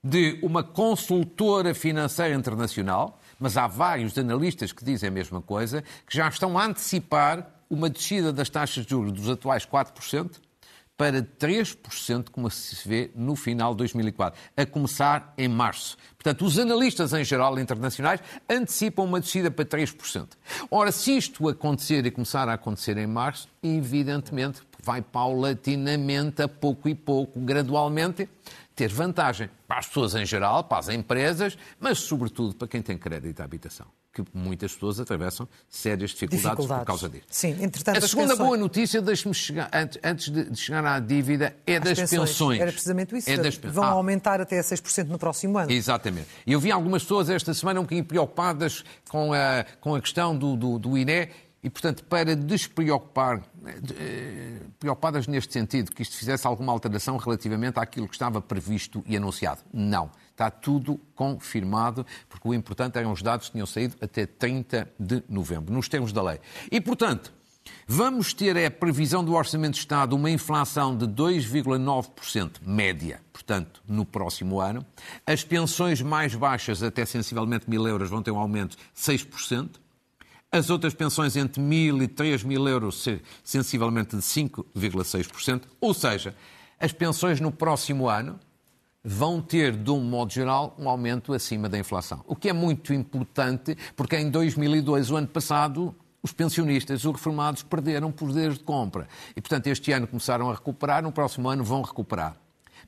de 0.01 0.39
uma 0.41 0.63
consultora 0.63 1.75
financeira 1.75 2.33
internacional 2.33 3.19
mas 3.43 3.57
há 3.57 3.67
vários 3.67 4.17
analistas 4.17 4.71
que 4.71 4.85
dizem 4.85 5.09
a 5.09 5.11
mesma 5.11 5.41
coisa, 5.41 5.83
que 6.07 6.15
já 6.15 6.29
estão 6.29 6.57
a 6.57 6.65
antecipar 6.65 7.45
uma 7.69 7.89
descida 7.89 8.31
das 8.31 8.49
taxas 8.49 8.85
de 8.85 8.91
juros 8.91 9.11
dos 9.11 9.29
atuais 9.29 9.65
4% 9.65 10.39
para 10.95 11.21
3%, 11.21 12.29
como 12.31 12.49
se 12.49 12.87
vê 12.87 13.11
no 13.13 13.35
final 13.35 13.73
de 13.73 13.79
2004, 13.79 14.39
a 14.55 14.65
começar 14.65 15.33
em 15.37 15.49
março. 15.49 15.97
Portanto, 16.15 16.45
os 16.45 16.57
analistas 16.57 17.11
em 17.11 17.25
geral 17.25 17.59
internacionais 17.59 18.21
antecipam 18.49 19.03
uma 19.03 19.19
descida 19.19 19.51
para 19.51 19.65
3%. 19.65 20.29
Ora, 20.71 20.93
se 20.93 21.17
isto 21.17 21.49
acontecer 21.49 22.05
e 22.05 22.11
começar 22.11 22.47
a 22.47 22.53
acontecer 22.53 22.97
em 22.97 23.07
março, 23.07 23.49
evidentemente 23.61 24.61
vai 24.83 25.01
paulatinamente, 25.01 26.41
a 26.41 26.47
pouco 26.47 26.89
e 26.89 26.93
pouco, 26.93 27.39
gradualmente, 27.39 28.27
ter 28.75 28.89
vantagem 28.89 29.49
para 29.67 29.79
as 29.79 29.87
pessoas 29.87 30.13
em 30.15 30.25
geral, 30.25 30.63
para 30.65 30.79
as 30.79 30.89
empresas, 30.89 31.57
mas 31.79 31.99
sobretudo 31.99 32.55
para 32.55 32.67
quem 32.67 32.81
tem 32.81 32.97
crédito 32.97 33.39
à 33.39 33.45
habitação, 33.45 33.85
que 34.11 34.23
muitas 34.33 34.73
pessoas 34.73 34.99
atravessam 34.99 35.47
sérias 35.69 36.11
dificuldades, 36.11 36.49
dificuldades. 36.49 36.81
por 36.81 36.87
causa 36.87 37.09
disso. 37.09 37.25
Sim, 37.29 37.55
entretanto, 37.61 37.97
a 37.97 38.07
segunda 38.07 38.29
pensões... 38.29 38.47
boa 38.47 38.57
notícia, 38.57 39.01
deixe-me 39.01 39.33
chegar, 39.33 39.69
antes, 39.73 39.99
antes 40.03 40.29
de 40.29 40.55
chegar 40.55 40.85
à 40.85 40.99
dívida, 40.99 41.55
é 41.65 41.77
as 41.77 41.83
das 41.83 41.99
pensões. 41.99 42.29
pensões. 42.29 42.59
Era 42.59 42.71
precisamente 42.71 43.15
isso. 43.15 43.29
É 43.29 43.37
das... 43.37 43.55
Vão 43.55 43.83
ah. 43.85 43.89
aumentar 43.91 44.41
até 44.41 44.59
6% 44.59 45.07
no 45.07 45.17
próximo 45.17 45.57
ano. 45.57 45.71
Exatamente. 45.71 46.27
E 46.45 46.51
eu 46.51 46.59
vi 46.59 46.71
algumas 46.71 47.03
pessoas 47.03 47.29
esta 47.29 47.53
semana 47.53 47.79
um 47.79 47.83
bocadinho 47.83 48.05
preocupadas 48.05 48.83
com 49.09 49.31
a, 49.33 49.65
com 49.79 49.95
a 49.95 50.01
questão 50.01 50.37
do, 50.37 50.57
do, 50.57 50.77
do 50.77 50.97
INE 50.97 51.29
e, 51.63 51.69
portanto, 51.69 52.03
para 52.03 52.35
despreocupar, 52.35 53.41
eh, 53.97 54.59
preocupadas 54.77 55.27
neste 55.27 55.53
sentido, 55.53 55.91
que 55.91 56.01
isto 56.01 56.17
fizesse 56.17 56.45
alguma 56.45 56.73
alteração 56.73 57.15
relativamente 57.15 57.79
àquilo 57.79 58.07
que 58.07 58.15
estava 58.15 58.41
previsto 58.41 59.01
e 59.07 59.15
anunciado. 59.15 59.61
Não. 59.71 60.11
Está 60.31 60.51
tudo 60.51 60.99
confirmado, 61.15 62.05
porque 62.27 62.47
o 62.47 62.53
importante 62.53 62.97
eram 62.97 63.13
os 63.13 63.21
dados 63.21 63.47
que 63.47 63.53
tinham 63.53 63.65
saído 63.65 63.95
até 64.01 64.25
30 64.25 64.91
de 64.99 65.23
novembro, 65.29 65.73
nos 65.73 65.87
termos 65.87 66.11
da 66.11 66.21
lei. 66.21 66.39
E, 66.69 66.81
portanto, 66.81 67.31
Vamos 67.87 68.33
ter 68.33 68.55
é 68.55 68.65
a 68.65 68.71
previsão 68.71 69.23
do 69.23 69.33
Orçamento 69.33 69.73
de 69.73 69.79
Estado 69.79 70.15
uma 70.15 70.29
inflação 70.29 70.95
de 70.95 71.05
2,9% 71.05 72.59
média, 72.65 73.21
portanto, 73.31 73.81
no 73.87 74.05
próximo 74.05 74.59
ano. 74.59 74.85
As 75.25 75.43
pensões 75.43 76.01
mais 76.01 76.35
baixas, 76.35 76.83
até 76.83 77.05
sensivelmente 77.05 77.69
mil 77.69 77.87
euros, 77.87 78.09
vão 78.09 78.21
ter 78.21 78.31
um 78.31 78.37
aumento 78.37 78.75
de 78.75 79.01
6%. 79.01 79.79
As 80.53 80.69
outras 80.69 80.93
pensões 80.93 81.35
entre 81.35 81.59
mil 81.59 82.03
e 82.03 82.07
3 82.07 82.43
mil 82.43 82.67
euros, 82.67 83.03
sensivelmente 83.43 84.15
de 84.15 84.21
5,6%. 84.21 85.63
Ou 85.81 85.95
seja, 85.95 86.35
as 86.79 86.91
pensões 86.91 87.39
no 87.39 87.51
próximo 87.51 88.07
ano 88.07 88.39
vão 89.03 89.41
ter, 89.41 89.75
de 89.75 89.89
um 89.89 89.99
modo 89.99 90.31
geral, 90.31 90.75
um 90.77 90.87
aumento 90.87 91.33
acima 91.33 91.67
da 91.67 91.79
inflação. 91.79 92.23
O 92.27 92.35
que 92.35 92.49
é 92.49 92.53
muito 92.53 92.93
importante, 92.93 93.75
porque 93.95 94.15
em 94.15 94.29
2002, 94.29 95.09
o 95.09 95.15
ano 95.15 95.27
passado, 95.27 95.95
os 96.21 96.31
pensionistas, 96.31 97.03
os 97.03 97.11
reformados, 97.11 97.63
perderam 97.63 98.11
poderes 98.11 98.59
de 98.59 98.63
compra. 98.63 99.07
E, 99.35 99.41
portanto, 99.41 99.65
este 99.65 99.91
ano 99.91 100.05
começaram 100.05 100.51
a 100.51 100.53
recuperar, 100.53 101.01
no 101.01 101.11
próximo 101.11 101.49
ano 101.49 101.63
vão 101.63 101.81
recuperar. 101.81 102.37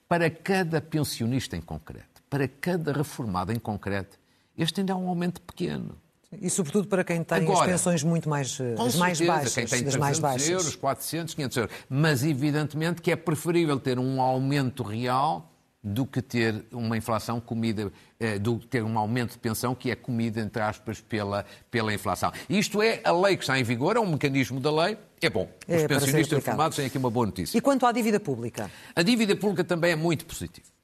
Para 0.08 0.30
cada 0.30 0.80
pensionista 0.80 1.58
em 1.58 1.62
concreto, 1.62 2.22
para 2.30 2.48
cada 2.48 2.94
reformado 2.94 3.52
em 3.52 3.58
concreto, 3.58 4.20
este 4.56 4.82
ainda 4.82 4.94
é 4.94 4.96
um 4.96 5.10
aumento 5.10 5.42
pequeno. 5.42 6.05
E 6.42 6.50
sobretudo 6.50 6.88
para 6.88 7.04
quem 7.04 7.24
tem 7.24 7.38
Agora, 7.40 7.60
as 7.60 7.72
pensões 7.72 8.04
muito 8.04 8.30
mais, 8.30 8.60
eh, 8.60 8.76
as 8.78 8.96
mais 8.96 9.20
baixas. 9.22 9.54
Quem 9.54 9.66
tem 9.66 9.80
300 9.80 9.96
mais 9.98 10.20
baixas. 10.20 10.50
euros, 10.50 10.76
400, 10.76 11.34
500 11.34 11.58
euros. 11.58 11.76
Mas 11.90 12.24
evidentemente 12.24 13.02
que 13.02 13.12
é 13.12 13.16
preferível 13.16 13.80
ter 13.80 14.00
um 14.00 14.22
aumento 14.22 14.84
real 14.84 15.52
do 15.86 16.04
que 16.04 16.20
ter 16.20 16.66
uma 16.72 16.98
inflação 16.98 17.40
comida, 17.40 17.92
eh, 18.20 18.40
do 18.40 18.58
que 18.58 18.66
ter 18.66 18.84
um 18.84 18.98
aumento 18.98 19.34
de 19.34 19.38
pensão 19.38 19.76
que 19.76 19.92
é 19.92 19.96
comida, 19.96 20.42
entre 20.42 20.60
aspas, 20.60 21.00
pela, 21.00 21.46
pela 21.70 21.94
inflação. 21.94 22.32
Isto 22.50 22.82
é 22.82 23.02
a 23.04 23.12
lei 23.12 23.38
que 23.38 23.44
está 23.44 23.60
em 23.60 23.64
vigor, 23.64 23.96
é 23.96 24.00
um 24.00 24.10
mecanismo 24.10 24.60
da 24.60 24.72
lei, 24.72 24.98
é 25.22 25.30
bom. 25.30 25.48
Os 25.68 25.76
é, 25.76 25.88
pensionistas 25.88 26.40
reformados 26.40 26.76
têm 26.76 26.88
aqui 26.88 26.98
uma 26.98 27.12
boa 27.12 27.28
notícia. 27.28 27.56
E 27.56 27.62
quanto 27.62 27.86
à 27.86 27.92
dívida 27.92 28.20
pública? 28.20 28.72
A 28.96 29.04
dívida 29.04 29.36
pública 29.36 29.64
também 29.64 29.92
é 29.92 29.96
muito 29.96 30.26
positiva. 30.26 30.75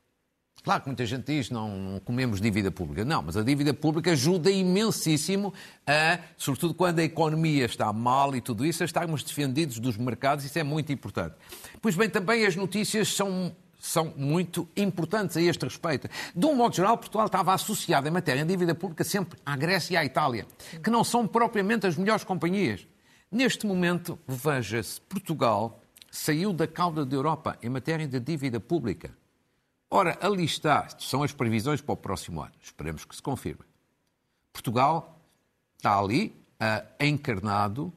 Claro 0.63 0.81
que 0.83 0.89
muita 0.89 1.05
gente 1.05 1.25
diz 1.25 1.49
não, 1.49 1.99
comemos 2.05 2.39
dívida 2.39 2.69
pública. 2.69 3.03
Não, 3.03 3.23
mas 3.23 3.35
a 3.35 3.41
dívida 3.41 3.73
pública 3.73 4.11
ajuda 4.11 4.51
imensíssimo 4.51 5.53
a, 5.87 6.19
sobretudo 6.37 6.73
quando 6.73 6.99
a 6.99 7.03
economia 7.03 7.65
está 7.65 7.91
mal 7.91 8.35
e 8.35 8.41
tudo 8.41 8.63
isso, 8.65 8.83
a 8.83 8.85
estarmos 8.85 9.23
defendidos 9.23 9.79
dos 9.79 9.97
mercados, 9.97 10.45
isso 10.45 10.59
é 10.59 10.63
muito 10.63 10.91
importante. 10.91 11.35
Pois 11.81 11.95
bem, 11.95 12.09
também 12.09 12.45
as 12.45 12.55
notícias 12.55 13.07
são 13.13 13.55
são 13.81 14.13
muito 14.15 14.69
importantes 14.77 15.35
a 15.35 15.41
este 15.41 15.65
respeito. 15.65 16.07
De 16.35 16.45
um 16.45 16.55
modo 16.55 16.75
geral, 16.75 16.95
Portugal 16.99 17.25
estava 17.25 17.51
associado 17.51 18.07
em 18.07 18.11
matéria 18.11 18.45
de 18.45 18.49
dívida 18.51 18.75
pública 18.75 19.03
sempre 19.03 19.39
à 19.43 19.57
Grécia 19.57 19.95
e 19.95 19.97
à 19.97 20.05
Itália, 20.05 20.45
que 20.83 20.91
não 20.91 21.03
são 21.03 21.25
propriamente 21.25 21.87
as 21.87 21.97
melhores 21.97 22.23
companhias. 22.23 22.85
Neste 23.31 23.65
momento, 23.65 24.19
veja-se, 24.27 25.01
Portugal 25.01 25.81
saiu 26.11 26.53
da 26.53 26.67
cauda 26.67 27.03
da 27.03 27.15
Europa 27.15 27.57
em 27.63 27.69
matéria 27.69 28.07
de 28.07 28.19
dívida 28.19 28.59
pública. 28.59 29.09
Ora, 29.93 30.17
ali 30.21 30.45
está, 30.45 30.87
são 30.97 31.21
as 31.21 31.33
previsões 31.33 31.81
para 31.81 31.91
o 31.91 31.97
próximo 31.97 32.41
ano. 32.41 32.53
Esperemos 32.63 33.03
que 33.03 33.13
se 33.13 33.21
confirme. 33.21 33.65
Portugal 34.53 35.19
está 35.75 35.99
ali, 35.99 36.33
uh, 36.61 36.87
encarnado, 37.03 37.91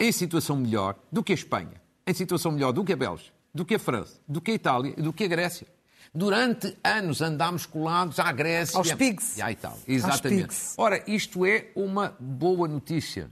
em 0.00 0.10
situação 0.10 0.56
melhor 0.56 0.96
do 1.10 1.22
que 1.22 1.30
a 1.30 1.34
Espanha, 1.34 1.80
em 2.04 2.12
situação 2.12 2.50
melhor 2.50 2.72
do 2.72 2.84
que 2.84 2.92
a 2.92 2.96
Bélgica, 2.96 3.32
do 3.54 3.64
que 3.64 3.76
a 3.76 3.78
França, 3.78 4.20
do 4.26 4.40
que 4.40 4.50
a 4.50 4.54
Itália 4.54 4.94
e 4.96 5.02
do 5.02 5.12
que 5.12 5.22
a 5.22 5.28
Grécia. 5.28 5.68
Durante 6.12 6.76
anos 6.82 7.20
andámos 7.20 7.66
colados 7.66 8.18
à 8.18 8.32
Grécia 8.32 8.76
Aos 8.76 8.88
e 8.88 9.42
à 9.42 9.52
Itália. 9.52 9.78
Exatamente. 9.86 10.56
Ora, 10.76 11.02
isto 11.06 11.46
é 11.46 11.70
uma 11.76 12.16
boa 12.18 12.66
notícia. 12.66 13.30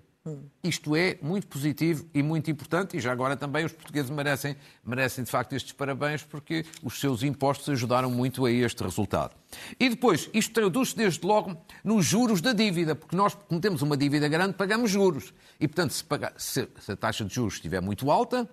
Isto 0.62 0.96
é 0.96 1.18
muito 1.20 1.46
positivo 1.46 2.08
e 2.14 2.22
muito 2.22 2.50
importante, 2.50 2.96
e 2.96 3.00
já 3.00 3.12
agora 3.12 3.36
também 3.36 3.62
os 3.66 3.72
portugueses 3.72 4.10
merecem, 4.10 4.56
merecem 4.82 5.22
de 5.22 5.30
facto 5.30 5.52
estes 5.52 5.72
parabéns, 5.72 6.22
porque 6.22 6.64
os 6.82 6.98
seus 6.98 7.22
impostos 7.22 7.68
ajudaram 7.68 8.10
muito 8.10 8.46
a 8.46 8.50
este 8.50 8.82
resultado. 8.82 9.36
E 9.78 9.90
depois, 9.90 10.30
isto 10.32 10.54
traduz-se 10.54 10.96
desde 10.96 11.26
logo 11.26 11.54
nos 11.84 12.06
juros 12.06 12.40
da 12.40 12.54
dívida, 12.54 12.94
porque 12.94 13.14
nós, 13.14 13.34
como 13.34 13.60
temos 13.60 13.82
uma 13.82 13.98
dívida 13.98 14.26
grande, 14.26 14.54
pagamos 14.54 14.90
juros. 14.90 15.34
E, 15.60 15.68
portanto, 15.68 15.92
se, 15.92 16.02
pagar, 16.02 16.32
se, 16.38 16.66
se 16.80 16.92
a 16.92 16.96
taxa 16.96 17.22
de 17.22 17.34
juros 17.34 17.56
estiver 17.56 17.82
muito 17.82 18.10
alta, 18.10 18.48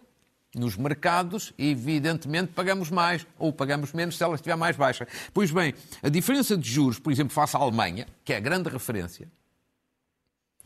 nos 0.54 0.75
mercados, 0.75 1.54
evidentemente 1.58 2.51
pagamos 2.51 2.90
mais 2.90 3.25
ou 3.40 3.54
pagamos 3.54 3.94
menos 3.94 4.18
se 4.18 4.24
ela 4.24 4.36
estiver 4.36 4.58
mais 4.58 4.75
baixa. 4.75 5.08
Pois 5.34 5.51
bem, 5.51 5.74
a 6.04 6.10
diferença 6.10 6.58
de 6.58 6.70
juros, 6.70 7.00
por 7.00 7.13
exemplo, 7.13 7.34
face 7.34 7.56
à 7.56 7.62
Alemanha, 7.62 8.06
que 8.25 8.34
é 8.34 8.36
a 8.36 8.42
grande 8.42 8.68
referência, 8.68 9.32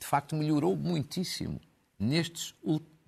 de 0.05 0.09
facto 0.09 0.35
melhorou 0.35 0.77
muitíssimo 0.77 1.59
nestes, 1.99 2.53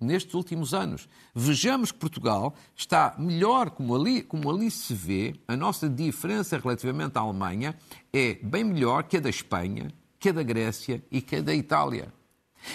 nestes 0.00 0.34
últimos 0.34 0.74
anos. 0.74 1.08
Vejamos 1.32 1.92
que 1.92 1.98
Portugal 1.98 2.56
está 2.74 3.14
melhor, 3.16 3.70
como 3.70 3.94
ali, 3.94 4.20
como 4.20 4.50
ali 4.50 4.68
se 4.68 4.92
vê, 4.94 5.36
a 5.46 5.56
nossa 5.56 5.88
diferença 5.88 6.58
relativamente 6.58 7.16
à 7.16 7.20
Alemanha 7.20 7.76
é 8.12 8.34
bem 8.42 8.64
melhor 8.64 9.04
que 9.04 9.16
a 9.16 9.20
da 9.20 9.30
Espanha, 9.30 9.92
que 10.18 10.30
a 10.30 10.32
da 10.32 10.42
Grécia 10.42 11.00
e 11.08 11.22
que 11.22 11.36
a 11.36 11.40
da 11.40 11.54
Itália. 11.54 12.12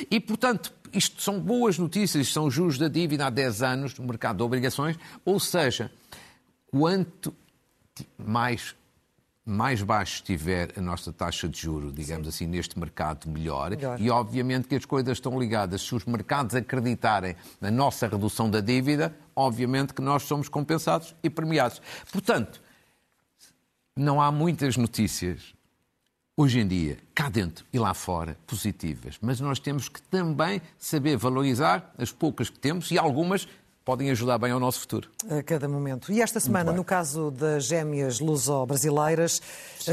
E, 0.09 0.21
portanto, 0.21 0.73
isto 0.93 1.21
são 1.21 1.37
boas 1.37 1.77
notícias, 1.77 2.31
são 2.31 2.49
juros 2.49 2.77
da 2.77 2.87
dívida 2.87 3.27
há 3.27 3.29
10 3.29 3.61
anos 3.61 3.99
no 3.99 4.05
mercado 4.05 4.37
de 4.37 4.43
obrigações, 4.43 4.97
ou 5.25 5.37
seja, 5.37 5.91
quanto 6.71 7.35
mais 8.17 8.73
mais 9.45 9.81
baixo 9.81 10.15
estiver 10.15 10.71
a 10.77 10.81
nossa 10.81 11.11
taxa 11.11 11.49
de 11.49 11.59
juro, 11.59 11.91
digamos 11.91 12.27
Sim. 12.27 12.29
assim, 12.29 12.47
neste 12.47 12.79
mercado, 12.79 13.29
melhor. 13.29 13.71
melhor. 13.71 13.99
E 13.99 14.09
obviamente 14.09 14.67
que 14.67 14.75
as 14.75 14.85
coisas 14.85 15.17
estão 15.17 15.37
ligadas. 15.37 15.81
Se 15.81 15.93
os 15.93 16.05
mercados 16.05 16.55
acreditarem 16.55 17.35
na 17.59 17.69
nossa 17.69 18.07
redução 18.07 18.49
da 18.49 18.61
dívida, 18.61 19.13
obviamente 19.35 19.93
que 19.93 20.01
nós 20.01 20.23
somos 20.23 20.47
compensados 20.47 21.13
e 21.21 21.29
premiados. 21.29 21.81
Portanto, 22.11 22.61
não 23.95 24.21
há 24.21 24.31
muitas 24.31 24.77
notícias 24.77 25.53
hoje 26.35 26.59
em 26.59 26.67
dia, 26.67 26.97
cá 27.13 27.29
dentro 27.29 27.65
e 27.71 27.77
lá 27.77 27.93
fora, 27.93 28.37
positivas. 28.47 29.17
Mas 29.21 29.39
nós 29.39 29.59
temos 29.59 29.87
que 29.87 30.01
também 30.01 30.61
saber 30.77 31.17
valorizar 31.17 31.93
as 31.97 32.11
poucas 32.11 32.49
que 32.49 32.57
temos 32.57 32.89
e 32.91 32.97
algumas 32.97 33.47
podem 33.83 34.09
ajudar 34.11 34.37
bem 34.37 34.51
ao 34.51 34.59
nosso 34.59 34.79
futuro. 34.79 35.09
A 35.29 35.43
cada 35.43 35.67
momento. 35.67 36.11
E 36.11 36.21
esta 36.21 36.39
semana, 36.39 36.71
no 36.71 36.83
caso 36.83 37.31
das 37.31 37.65
gêmeas 37.65 38.19
luso-brasileiras, 38.19 39.41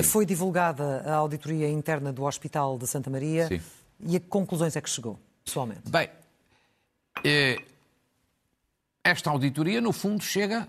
foi 0.04 0.24
divulgada 0.24 1.02
a 1.04 1.14
auditoria 1.14 1.68
interna 1.68 2.12
do 2.12 2.24
Hospital 2.24 2.78
de 2.78 2.86
Santa 2.86 3.10
Maria. 3.10 3.48
Sim. 3.48 3.60
E 4.00 4.16
a 4.16 4.20
que 4.20 4.26
conclusões 4.26 4.76
é 4.76 4.80
que 4.80 4.88
chegou, 4.88 5.18
pessoalmente? 5.44 5.90
Bem, 5.90 6.08
eh, 7.24 7.60
esta 9.04 9.30
auditoria, 9.30 9.80
no 9.80 9.92
fundo, 9.92 10.22
chega 10.22 10.68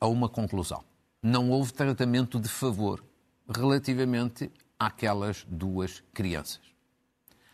a 0.00 0.06
uma 0.06 0.28
conclusão. 0.28 0.82
Não 1.22 1.50
houve 1.50 1.72
tratamento 1.72 2.38
de 2.38 2.48
favor 2.48 3.02
relativamente 3.48 4.50
àquelas 4.78 5.44
duas 5.48 6.02
crianças. 6.14 6.60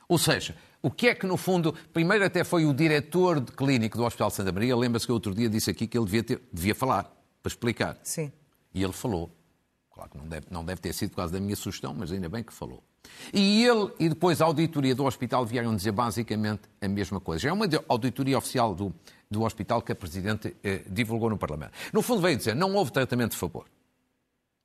Ou 0.09 0.19
seja, 0.19 0.57
o 0.83 0.91
que 0.91 1.09
é 1.09 1.15
que, 1.15 1.27
no 1.27 1.37
fundo, 1.37 1.75
primeiro 1.93 2.25
até 2.25 2.45
foi 2.45 2.65
o 2.65 2.73
diretor 2.73 3.41
de 3.41 3.53
clínico 3.53 3.97
do 3.97 4.05
Hospital 4.05 4.31
Santa 4.31 4.53
Maria, 4.53 4.77
lembra-se 4.77 5.07
que 5.07 5.13
outro 5.13 5.35
dia 5.35 5.49
disse 5.49 5.71
aqui 5.71 5.87
que 5.87 5.97
ele 5.97 6.05
devia, 6.05 6.23
ter, 6.23 6.43
devia 6.53 6.75
falar, 6.75 7.05
para 7.43 7.51
explicar. 7.51 7.99
Sim. 8.03 8.33
E 8.75 8.83
ele 8.83 8.93
falou. 8.93 9.31
Claro 9.93 10.11
que 10.11 10.19
não 10.19 10.29
deve, 10.29 10.47
não 10.51 10.65
deve 10.65 10.81
ter 10.81 10.93
sido 10.93 11.11
por 11.11 11.17
causa 11.17 11.33
da 11.33 11.41
minha 11.41 11.57
sugestão, 11.57 11.95
mas 11.95 12.13
ainda 12.13 12.29
bem 12.29 12.43
que 12.43 12.53
falou. 12.53 12.83
E 13.33 13.65
ele 13.65 13.91
e 13.99 14.09
depois 14.09 14.41
a 14.41 14.45
auditoria 14.45 14.95
do 14.95 15.05
hospital 15.05 15.47
vieram 15.47 15.75
dizer 15.75 15.93
basicamente 15.93 16.63
a 16.81 16.89
mesma 16.89 17.21
coisa. 17.21 17.43
Já 17.45 17.49
é 17.51 17.53
uma 17.53 17.67
auditoria 17.89 18.37
oficial 18.37 18.75
do, 18.75 18.95
do 19.31 19.43
hospital 19.43 19.81
que 19.81 19.93
a 19.93 19.95
Presidente 19.95 20.55
eh, 20.63 20.83
divulgou 20.89 21.31
no 21.31 21.39
Parlamento. 21.39 21.73
No 21.93 22.03
fundo 22.03 22.21
veio 22.21 22.37
dizer, 22.37 22.55
não 22.55 22.75
houve 22.75 22.93
tratamento 22.93 23.33
de 23.33 23.39
favor. 23.39 23.65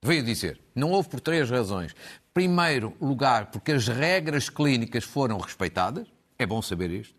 Veio 0.04 0.24
dizer, 0.24 0.60
não 0.74 0.90
houve 0.90 1.10
por 1.10 1.20
três 1.20 1.48
razões. 1.48 1.94
Primeiro 2.34 2.92
lugar, 3.00 3.52
porque 3.52 3.72
as 3.72 3.88
regras 3.88 4.50
clínicas 4.50 5.04
foram 5.04 5.38
respeitadas, 5.38 6.08
é 6.40 6.46
bom 6.46 6.60
saber 6.60 6.90
isto. 6.90 7.14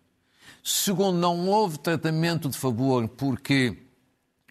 Segundo, 0.65 1.17
não 1.17 1.47
houve 1.47 1.79
tratamento 1.79 2.49
de 2.49 2.59
favor 2.59 3.07
porque 3.07 3.79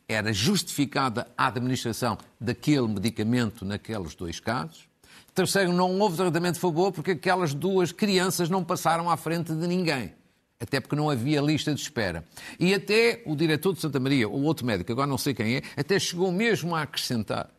era 0.08 0.32
justificada 0.32 1.28
a 1.38 1.48
administração 1.48 2.18
daquele 2.40 2.88
medicamento 2.88 3.66
naqueles 3.66 4.16
dois 4.16 4.40
casos. 4.40 4.88
Terceiro, 5.36 5.74
não 5.74 6.00
houve 6.00 6.16
tratamento 6.16 6.54
de 6.54 6.62
favor 6.62 6.94
porque 6.94 7.12
aquelas 7.12 7.54
duas 7.54 7.92
crianças 7.92 8.50
não 8.50 8.64
passaram 8.64 9.10
à 9.10 9.18
frente 9.18 9.54
de 9.54 9.68
ninguém. 9.68 10.14
Até 10.58 10.80
porque 10.80 10.96
não 10.96 11.10
havia 11.10 11.42
lista 11.42 11.74
de 11.74 11.82
espera. 11.82 12.24
E 12.58 12.74
até 12.74 13.24
o 13.26 13.36
diretor 13.36 13.74
de 13.74 13.82
Santa 13.82 14.00
Maria, 14.00 14.30
ou 14.30 14.42
outro 14.44 14.66
médico, 14.66 14.90
agora 14.94 15.08
não 15.08 15.18
sei 15.18 15.34
quem 15.34 15.58
é, 15.58 15.64
até 15.76 16.00
chegou 16.00 16.32
mesmo 16.32 16.74
a 16.74 16.84
acrescentar 16.84 17.50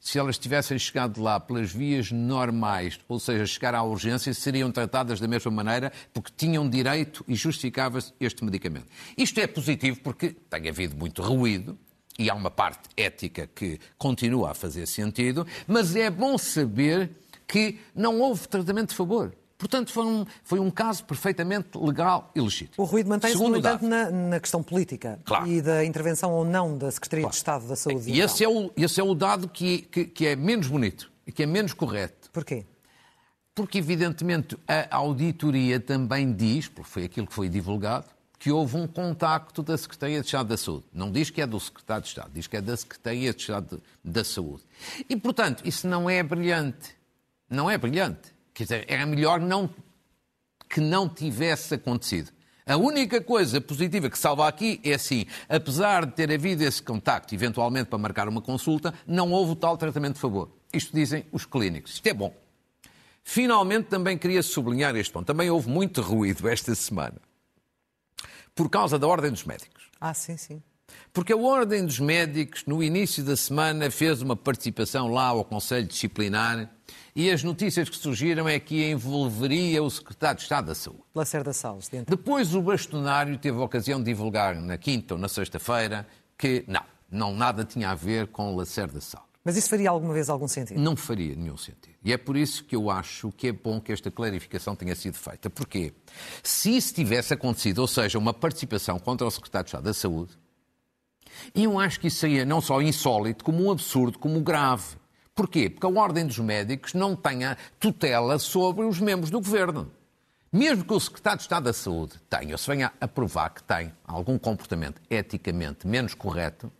se 0.00 0.18
elas 0.18 0.38
tivessem 0.38 0.78
chegado 0.78 1.20
lá 1.20 1.38
pelas 1.40 1.72
vias 1.72 2.10
normais, 2.10 2.98
ou 3.08 3.18
seja, 3.18 3.46
chegar 3.46 3.74
à 3.74 3.82
urgência, 3.82 4.32
seriam 4.32 4.70
tratadas 4.70 5.20
da 5.20 5.28
mesma 5.28 5.50
maneira 5.50 5.92
porque 6.12 6.32
tinham 6.36 6.68
direito 6.68 7.24
e 7.26 7.34
justificava-se 7.34 8.12
este 8.20 8.44
medicamento. 8.44 8.86
Isto 9.16 9.40
é 9.40 9.46
positivo 9.46 10.00
porque 10.00 10.30
tem 10.48 10.68
havido 10.68 10.96
muito 10.96 11.22
ruído 11.22 11.78
e 12.18 12.28
há 12.28 12.34
uma 12.34 12.50
parte 12.50 12.88
ética 12.96 13.48
que 13.54 13.78
continua 13.96 14.50
a 14.50 14.54
fazer 14.54 14.86
sentido, 14.86 15.46
mas 15.66 15.94
é 15.94 16.10
bom 16.10 16.36
saber 16.36 17.10
que 17.46 17.78
não 17.94 18.20
houve 18.20 18.46
tratamento 18.48 18.90
de 18.90 18.96
favor. 18.96 19.32
Portanto, 19.58 19.92
foi 19.92 20.06
um, 20.06 20.24
foi 20.44 20.60
um 20.60 20.70
caso 20.70 21.04
perfeitamente 21.04 21.76
legal 21.76 22.30
e 22.32 22.40
legítimo. 22.40 22.74
O 22.76 22.84
ruído 22.84 23.08
mantém-se, 23.08 23.36
no 23.36 23.56
entanto, 23.56 23.84
na, 23.84 24.08
na 24.08 24.38
questão 24.40 24.62
política 24.62 25.18
Claro. 25.24 25.48
e 25.48 25.60
da 25.60 25.84
intervenção 25.84 26.32
ou 26.32 26.44
não 26.44 26.78
da 26.78 26.88
Secretaria 26.92 27.28
de 27.28 27.34
Estado 27.34 27.66
da 27.66 27.74
Saúde. 27.74 28.08
E 28.08 28.20
esse 28.20 28.44
é 28.44 28.48
o, 28.48 28.70
esse 28.76 29.00
é 29.00 29.02
o 29.02 29.14
dado 29.14 29.48
que, 29.48 29.82
que, 29.82 30.04
que 30.04 30.26
é 30.28 30.36
menos 30.36 30.68
bonito 30.68 31.10
e 31.26 31.32
que 31.32 31.42
é 31.42 31.46
menos 31.46 31.72
correto. 31.74 32.30
Porquê? 32.32 32.64
Porque, 33.52 33.78
evidentemente, 33.78 34.56
a 34.68 34.94
auditoria 34.96 35.80
também 35.80 36.32
diz, 36.32 36.68
porque 36.68 36.88
foi 36.88 37.04
aquilo 37.04 37.26
que 37.26 37.34
foi 37.34 37.48
divulgado, 37.48 38.06
que 38.38 38.52
houve 38.52 38.76
um 38.76 38.86
contacto 38.86 39.64
da 39.64 39.76
Secretaria 39.76 40.20
de 40.20 40.26
Estado 40.26 40.50
da 40.50 40.56
Saúde. 40.56 40.84
Não 40.92 41.10
diz 41.10 41.28
que 41.30 41.40
é 41.42 41.46
do 41.48 41.58
Secretário 41.58 42.04
de 42.04 42.08
Estado, 42.08 42.30
diz 42.32 42.46
que 42.46 42.56
é 42.56 42.60
da 42.60 42.76
Secretaria 42.76 43.34
de 43.34 43.40
Estado 43.40 43.82
da 44.04 44.22
Saúde. 44.22 44.62
E, 45.10 45.16
portanto, 45.16 45.62
isso 45.66 45.88
não 45.88 46.08
é 46.08 46.22
brilhante. 46.22 46.96
Não 47.50 47.68
é 47.68 47.76
brilhante. 47.76 48.32
Quer 48.58 48.64
dizer, 48.64 48.84
era 48.88 49.06
melhor 49.06 49.38
não, 49.38 49.72
que 50.68 50.80
não 50.80 51.08
tivesse 51.08 51.74
acontecido. 51.74 52.32
A 52.66 52.76
única 52.76 53.20
coisa 53.20 53.60
positiva 53.60 54.10
que 54.10 54.18
salva 54.18 54.48
aqui 54.48 54.80
é 54.82 54.94
assim, 54.94 55.26
apesar 55.48 56.04
de 56.04 56.10
ter 56.10 56.32
havido 56.32 56.64
esse 56.64 56.82
contacto, 56.82 57.32
eventualmente 57.32 57.88
para 57.88 58.00
marcar 58.00 58.28
uma 58.28 58.42
consulta, 58.42 58.92
não 59.06 59.30
houve 59.30 59.52
o 59.52 59.56
tal 59.56 59.78
tratamento 59.78 60.14
de 60.14 60.20
favor. 60.20 60.50
Isto 60.72 60.92
dizem 60.92 61.24
os 61.30 61.46
clínicos. 61.46 61.94
Isto 61.94 62.08
é 62.08 62.12
bom. 62.12 62.34
Finalmente, 63.22 63.86
também 63.86 64.18
queria 64.18 64.42
sublinhar 64.42 64.96
este 64.96 65.12
ponto. 65.12 65.26
Também 65.26 65.48
houve 65.48 65.68
muito 65.68 66.02
ruído 66.02 66.48
esta 66.48 66.74
semana. 66.74 67.20
Por 68.56 68.68
causa 68.68 68.98
da 68.98 69.06
Ordem 69.06 69.30
dos 69.30 69.44
Médicos. 69.44 69.84
Ah, 70.00 70.12
sim, 70.12 70.36
sim. 70.36 70.60
Porque 71.12 71.32
a 71.32 71.36
Ordem 71.36 71.86
dos 71.86 72.00
Médicos, 72.00 72.64
no 72.66 72.82
início 72.82 73.22
da 73.22 73.36
semana, 73.36 73.88
fez 73.88 74.20
uma 74.20 74.34
participação 74.34 75.06
lá 75.06 75.26
ao 75.26 75.44
Conselho 75.44 75.86
Disciplinar 75.86 76.68
e 77.14 77.30
as 77.30 77.42
notícias 77.42 77.88
que 77.88 77.96
surgiram 77.96 78.48
é 78.48 78.58
que 78.58 78.90
envolveria 78.90 79.82
o 79.82 79.90
Secretário 79.90 80.36
de 80.36 80.42
Estado 80.42 80.66
da 80.66 80.74
Saúde. 80.74 81.02
Lacerda 81.14 81.52
Salles, 81.52 81.88
dentro. 81.88 82.16
Depois 82.16 82.54
o 82.54 82.62
bastonário 82.62 83.36
teve 83.38 83.58
a 83.58 83.62
ocasião 83.62 83.98
de 83.98 84.06
divulgar 84.06 84.54
na 84.54 84.78
quinta 84.78 85.14
ou 85.14 85.20
na 85.20 85.28
sexta-feira 85.28 86.06
que 86.36 86.64
não, 86.66 86.84
não 87.10 87.34
nada 87.34 87.64
tinha 87.64 87.90
a 87.90 87.94
ver 87.94 88.28
com 88.28 88.52
o 88.52 88.56
Lacerda 88.56 89.00
Salles. 89.00 89.28
Mas 89.44 89.56
isso 89.56 89.70
faria 89.70 89.88
alguma 89.88 90.12
vez 90.12 90.28
algum 90.28 90.46
sentido? 90.46 90.78
Não 90.78 90.94
faria 90.94 91.34
nenhum 91.34 91.56
sentido. 91.56 91.96
E 92.04 92.12
é 92.12 92.18
por 92.18 92.36
isso 92.36 92.62
que 92.64 92.76
eu 92.76 92.90
acho 92.90 93.32
que 93.32 93.48
é 93.48 93.52
bom 93.52 93.80
que 93.80 93.90
esta 93.90 94.10
clarificação 94.10 94.76
tenha 94.76 94.94
sido 94.94 95.16
feita. 95.16 95.48
Porquê? 95.48 95.94
Se 96.42 96.76
isso 96.76 96.92
tivesse 96.92 97.32
acontecido, 97.32 97.78
ou 97.78 97.86
seja, 97.86 98.18
uma 98.18 98.34
participação 98.34 98.98
contra 98.98 99.26
o 99.26 99.30
Secretário 99.30 99.64
de 99.64 99.68
Estado 99.68 99.84
da 99.84 99.94
Saúde, 99.94 100.32
eu 101.54 101.78
acho 101.78 101.98
que 102.00 102.08
isso 102.08 102.18
seria 102.18 102.44
não 102.44 102.60
só 102.60 102.82
insólito, 102.82 103.42
como 103.42 103.64
um 103.64 103.70
absurdo, 103.70 104.18
como 104.18 104.40
grave. 104.40 104.96
Porquê? 105.38 105.70
Porque 105.70 105.86
a 105.86 106.00
Ordem 106.00 106.26
dos 106.26 106.36
Médicos 106.40 106.94
não 106.94 107.14
tem 107.14 107.44
a 107.44 107.56
tutela 107.78 108.40
sobre 108.40 108.84
os 108.84 108.98
membros 108.98 109.30
do 109.30 109.38
Governo. 109.38 109.88
Mesmo 110.52 110.84
que 110.84 110.92
o 110.92 110.98
Secretário 110.98 111.36
de 111.38 111.42
Estado 111.44 111.62
da 111.62 111.72
Saúde 111.72 112.14
tenha, 112.28 112.50
ou 112.54 112.58
se 112.58 112.66
venha 112.68 112.92
a 113.00 113.06
provar 113.06 113.50
que 113.50 113.62
tem 113.62 113.92
algum 114.04 114.36
comportamento 114.36 115.00
eticamente 115.08 115.86
menos 115.86 116.12
correto, 116.12 116.72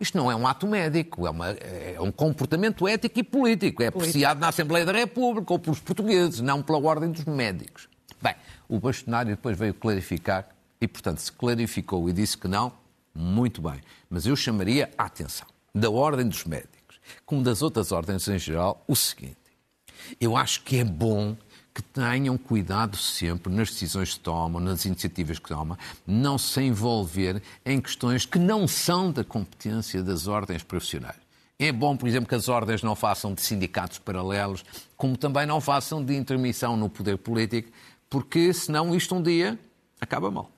isto 0.00 0.18
não 0.18 0.28
é 0.28 0.34
um 0.34 0.48
ato 0.48 0.66
médico, 0.66 1.28
é, 1.28 1.30
uma- 1.30 1.50
é 1.50 1.96
um 2.00 2.10
comportamento 2.10 2.88
ético 2.88 3.20
e 3.20 3.22
político. 3.22 3.80
É 3.84 3.86
apreciado 3.86 4.40
na 4.40 4.48
Assembleia 4.48 4.84
da 4.84 4.90
República 4.90 5.52
ou 5.52 5.58
pelos 5.60 5.78
portugueses, 5.78 6.40
não 6.40 6.64
pela 6.64 6.80
Ordem 6.80 7.12
dos 7.12 7.24
Médicos. 7.24 7.88
Bem, 8.20 8.34
o 8.68 8.80
bastonário 8.80 9.36
depois 9.36 9.56
veio 9.56 9.72
clarificar 9.74 10.48
e, 10.80 10.88
portanto, 10.88 11.18
se 11.20 11.30
clarificou 11.30 12.08
e 12.10 12.12
disse 12.12 12.36
que 12.36 12.48
não, 12.48 12.72
muito 13.14 13.62
bem. 13.62 13.80
Mas 14.10 14.26
eu 14.26 14.34
chamaria 14.34 14.90
a 14.98 15.04
atenção 15.04 15.46
da 15.72 15.88
Ordem 15.88 16.26
dos 16.26 16.44
Médicos, 16.44 16.75
como 17.24 17.42
das 17.42 17.62
outras 17.62 17.92
ordens 17.92 18.28
em 18.28 18.38
geral, 18.38 18.84
o 18.86 18.94
seguinte. 18.94 19.36
Eu 20.20 20.36
acho 20.36 20.62
que 20.62 20.78
é 20.78 20.84
bom 20.84 21.36
que 21.74 21.82
tenham 21.82 22.38
cuidado 22.38 22.96
sempre 22.96 23.52
nas 23.52 23.70
decisões 23.70 24.14
que 24.14 24.20
tomam, 24.20 24.60
nas 24.60 24.86
iniciativas 24.86 25.38
que 25.38 25.48
tomam, 25.48 25.76
não 26.06 26.38
se 26.38 26.62
envolver 26.62 27.42
em 27.66 27.80
questões 27.82 28.24
que 28.24 28.38
não 28.38 28.66
são 28.66 29.12
da 29.12 29.22
competência 29.22 30.02
das 30.02 30.26
ordens 30.26 30.62
profissionais. 30.62 31.18
É 31.58 31.70
bom, 31.72 31.94
por 31.94 32.08
exemplo, 32.08 32.28
que 32.28 32.34
as 32.34 32.48
ordens 32.48 32.82
não 32.82 32.94
façam 32.94 33.34
de 33.34 33.42
sindicatos 33.42 33.98
paralelos, 33.98 34.64
como 34.96 35.18
também 35.18 35.44
não 35.44 35.60
façam 35.60 36.02
de 36.02 36.14
intermissão 36.16 36.76
no 36.76 36.88
poder 36.88 37.18
político, 37.18 37.70
porque 38.08 38.54
senão 38.54 38.94
isto 38.94 39.14
um 39.14 39.22
dia 39.22 39.58
acaba 40.00 40.30
mal. 40.30 40.50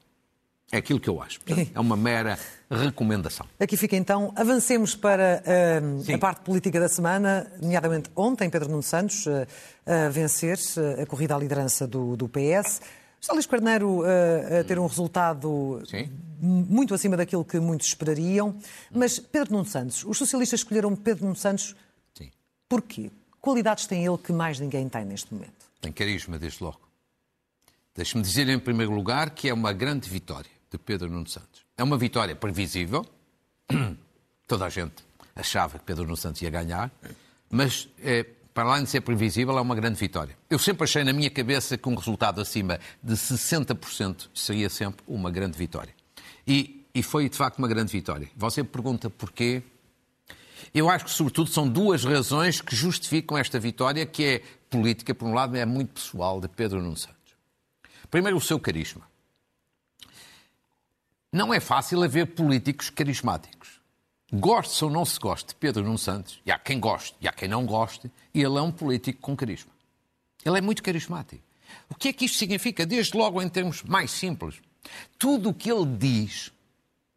É 0.71 0.79
aquilo 0.79 1.01
que 1.01 1.09
eu 1.09 1.21
acho. 1.23 1.41
Portanto, 1.41 1.71
é 1.75 1.81
uma 1.81 1.97
mera 1.97 2.39
recomendação. 2.71 3.47
Aqui 3.59 3.77
fica 3.77 3.97
então. 3.97 4.33
Avancemos 4.37 4.95
para 4.95 5.43
Sim. 6.05 6.15
a 6.15 6.19
parte 6.19 6.43
política 6.43 6.79
da 6.79 6.89
semana, 6.89 7.51
nomeadamente 7.61 8.11
ontem, 8.15 8.51
Pedro 8.51 8.69
Nuno 8.69 8.83
Santos 8.83 9.27
ah, 9.27 10.07
a 10.07 10.09
vencer 10.11 10.59
ah, 10.77 11.03
a 11.03 11.07
corrida 11.07 11.35
à 11.35 11.39
liderança 11.39 11.87
do, 11.87 12.17
do 12.17 12.29
PS. 12.29 12.83
Está 13.19 13.33
Luís 13.33 13.47
Carneiro 13.47 14.03
ah, 14.05 14.61
a 14.61 14.65
ter 14.65 14.79
um 14.79 14.87
resultado 14.87 15.83
Sim. 15.89 16.11
muito 16.39 16.93
acima 16.93 17.17
daquilo 17.17 17.47
que 17.47 17.59
muitos 17.59 17.87
esperariam. 17.87 18.55
Mas 18.93 19.19
Pedro 19.19 19.53
Nuno 19.53 19.65
Santos, 19.65 20.05
os 20.05 20.19
socialistas 20.19 20.61
escolheram 20.61 20.95
Pedro 20.95 21.25
Nuno 21.25 21.37
Santos 21.37 21.75
Sim. 22.15 22.31
porquê? 22.69 23.11
Qualidades 23.41 23.87
tem 23.87 24.05
ele 24.05 24.19
que 24.19 24.33
mais 24.33 24.61
ninguém 24.61 24.87
tem 24.87 25.07
neste 25.07 25.33
momento? 25.33 25.67
Tem 25.81 25.91
carisma, 25.93 26.39
desde 26.39 26.63
logo. 26.63 26.81
Deixe-me 27.95 28.23
dizer, 28.23 28.49
em 28.49 28.59
primeiro 28.59 28.93
lugar, 28.93 29.31
que 29.31 29.49
é 29.49 29.55
uma 29.55 29.73
grande 29.73 30.11
vitória 30.11 30.58
de 30.71 30.79
Pedro 30.79 31.11
Nuno 31.11 31.27
Santos. 31.27 31.65
É 31.77 31.83
uma 31.83 31.97
vitória 31.97 32.35
previsível. 32.35 33.07
Toda 34.47 34.67
a 34.67 34.69
gente 34.69 34.95
achava 35.35 35.79
que 35.79 35.85
Pedro 35.85 36.05
Nuno 36.05 36.17
Santos 36.17 36.43
ia 36.43 36.51
ganhar, 36.51 36.91
mas, 37.51 37.89
eh, 38.01 38.25
para 38.53 38.71
além 38.71 38.85
de 38.85 38.91
ser 38.91 39.01
previsível, 39.03 39.57
é 39.57 39.61
uma 39.61 39.75
grande 39.75 39.99
vitória. 39.99 40.37
Eu 40.51 40.59
sempre 40.59 40.85
achei 40.85 41.05
na 41.05 41.13
minha 41.13 41.31
cabeça 41.31 41.79
que 41.79 41.89
um 41.89 41.95
resultado 41.95 42.41
acima 42.41 42.81
de 43.03 43.15
60% 43.15 44.29
seria 44.35 44.69
sempre 44.69 45.03
uma 45.07 45.31
grande 45.31 45.57
vitória. 45.57 45.95
E, 46.47 46.85
e 46.95 47.03
foi, 47.03 47.29
de 47.29 47.37
facto, 47.37 47.59
uma 47.59 47.69
grande 47.69 47.93
vitória. 47.93 48.29
Você 48.37 48.65
pergunta 48.65 49.09
porquê. 49.09 49.63
Eu 50.75 50.91
acho 50.91 51.05
que, 51.05 51.11
sobretudo, 51.11 51.49
são 51.49 51.69
duas 51.69 52.05
razões 52.05 52.61
que 52.61 52.75
justificam 52.75 53.39
esta 53.39 53.59
vitória, 53.59 54.05
que 54.05 54.25
é 54.25 54.43
política, 54.69 55.15
por 55.15 55.27
um 55.27 55.33
lado, 55.33 55.57
é 55.57 55.65
muito 55.65 55.95
pessoal, 55.95 56.41
de 56.41 56.49
Pedro 56.49 56.83
Nuno 56.83 56.97
Santos. 56.97 57.17
Primeiro, 58.11 58.37
o 58.37 58.41
seu 58.41 58.59
carisma. 58.59 59.08
Não 61.31 61.53
é 61.53 61.61
fácil 61.61 62.03
haver 62.03 62.29
políticos 62.29 62.89
carismáticos. 62.89 63.81
Goste 64.33 64.83
ou 64.83 64.91
não 64.91 65.05
se 65.05 65.19
goste 65.19 65.49
de 65.49 65.55
Pedro 65.57 65.85
Nuno 65.85 65.99
Santos, 65.99 66.41
e 66.45 66.51
há 66.51 66.59
quem 66.59 66.81
goste 66.81 67.15
e 67.21 67.29
há 67.29 67.33
quem 67.33 67.49
não 67.49 67.67
goste, 67.67 68.11
ele 68.35 68.57
é 68.57 68.63
um 68.63 68.73
político 68.73 69.21
com 69.21 69.37
carisma. 69.37 69.73
Ele 70.45 70.57
é 70.57 70.61
muito 70.61 70.83
carismático. 70.83 71.43
O 71.91 71.95
que 71.95 72.09
é 72.09 72.13
que 72.15 72.25
isto 72.25 72.39
significa? 72.39 72.87
Desde 72.87 73.17
logo 73.17 73.43
em 73.43 73.49
termos 73.49 73.83
mais 73.83 74.11
simples. 74.11 74.57
Tudo 75.19 75.51
o 75.51 75.55
que 75.55 75.71
ele 75.71 75.85
diz 75.85 76.51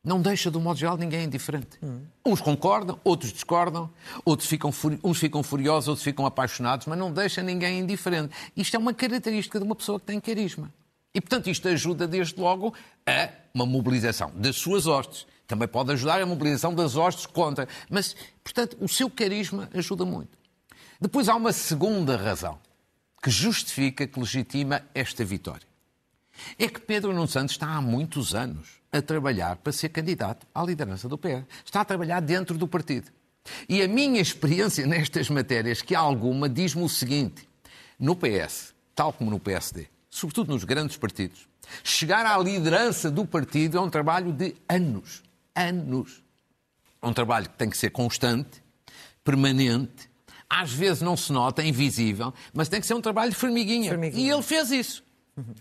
não 0.03 0.21
deixa, 0.21 0.49
do 0.49 0.59
modo 0.59 0.77
geral, 0.77 0.97
ninguém 0.97 1.25
indiferente. 1.25 1.79
Uns 2.25 2.41
concordam, 2.41 2.99
outros 3.03 3.31
discordam, 3.31 3.89
outros 4.25 4.49
ficam 4.49 4.73
uns 5.03 5.19
ficam 5.19 5.43
furiosos, 5.43 5.87
outros 5.87 6.03
ficam 6.03 6.25
apaixonados, 6.25 6.87
mas 6.87 6.97
não 6.97 7.13
deixa 7.13 7.41
ninguém 7.43 7.79
indiferente. 7.79 8.33
Isto 8.57 8.75
é 8.75 8.79
uma 8.79 8.93
característica 8.93 9.59
de 9.59 9.65
uma 9.65 9.75
pessoa 9.75 9.99
que 9.99 10.07
tem 10.07 10.19
carisma. 10.19 10.73
E, 11.13 11.19
portanto, 11.19 11.49
isto 11.49 11.67
ajuda, 11.67 12.07
desde 12.07 12.39
logo, 12.39 12.73
a 13.05 13.29
uma 13.53 13.65
mobilização 13.65 14.31
das 14.35 14.55
suas 14.55 14.87
hostes. 14.87 15.27
Também 15.45 15.67
pode 15.67 15.91
ajudar 15.91 16.21
a 16.21 16.25
mobilização 16.25 16.73
das 16.73 16.95
hostes 16.95 17.25
contra. 17.25 17.67
Mas, 17.89 18.15
portanto, 18.43 18.77
o 18.79 18.87
seu 18.87 19.09
carisma 19.09 19.69
ajuda 19.73 20.05
muito. 20.05 20.37
Depois 20.99 21.27
há 21.27 21.35
uma 21.35 21.51
segunda 21.51 22.15
razão 22.15 22.59
que 23.21 23.29
justifica, 23.29 24.07
que 24.07 24.19
legitima 24.19 24.83
esta 24.93 25.25
vitória. 25.25 25.67
É 26.57 26.67
que 26.67 26.79
Pedro 26.79 27.13
Nuno 27.13 27.27
Santos 27.27 27.55
está 27.55 27.67
há 27.67 27.81
muitos 27.81 28.33
anos 28.33 28.81
a 28.91 29.01
trabalhar 29.01 29.57
para 29.57 29.71
ser 29.71 29.89
candidato 29.89 30.47
à 30.55 30.63
liderança 30.63 31.07
do 31.09 31.17
PS. 31.17 31.43
Está 31.65 31.81
a 31.81 31.85
trabalhar 31.85 32.19
dentro 32.21 32.57
do 32.57 32.67
partido. 32.67 33.11
E 33.67 33.81
a 33.81 33.87
minha 33.87 34.21
experiência 34.21 34.85
nestas 34.85 35.29
matérias, 35.29 35.81
que 35.81 35.95
há 35.95 35.99
alguma, 35.99 36.47
diz-me 36.47 36.83
o 36.83 36.89
seguinte: 36.89 37.47
no 37.99 38.15
PS, 38.15 38.73
tal 38.95 39.11
como 39.11 39.31
no 39.31 39.39
PSD, 39.39 39.87
sobretudo 40.11 40.51
nos 40.53 40.63
grandes 40.65 40.97
partidos, 40.97 41.47
chegar 41.83 42.25
à 42.25 42.37
liderança 42.37 43.09
do 43.09 43.25
partido 43.25 43.77
é 43.77 43.81
um 43.81 43.89
trabalho 43.89 44.31
de 44.33 44.53
anos. 44.69 45.23
Anos. 45.55 46.21
É 47.01 47.07
um 47.07 47.13
trabalho 47.13 47.49
que 47.49 47.55
tem 47.57 47.69
que 47.69 47.77
ser 47.77 47.89
constante, 47.89 48.61
permanente, 49.23 50.09
às 50.49 50.71
vezes 50.71 51.01
não 51.01 51.15
se 51.15 51.31
nota, 51.31 51.61
é 51.61 51.65
invisível, 51.67 52.33
mas 52.53 52.67
tem 52.67 52.81
que 52.81 52.85
ser 52.85 52.93
um 52.93 53.01
trabalho 53.01 53.31
de 53.31 53.37
formiguinha. 53.37 53.89
Formiguinha. 53.89 54.27
E 54.27 54.29
ele 54.29 54.43
fez 54.43 54.69
isso. 54.69 55.03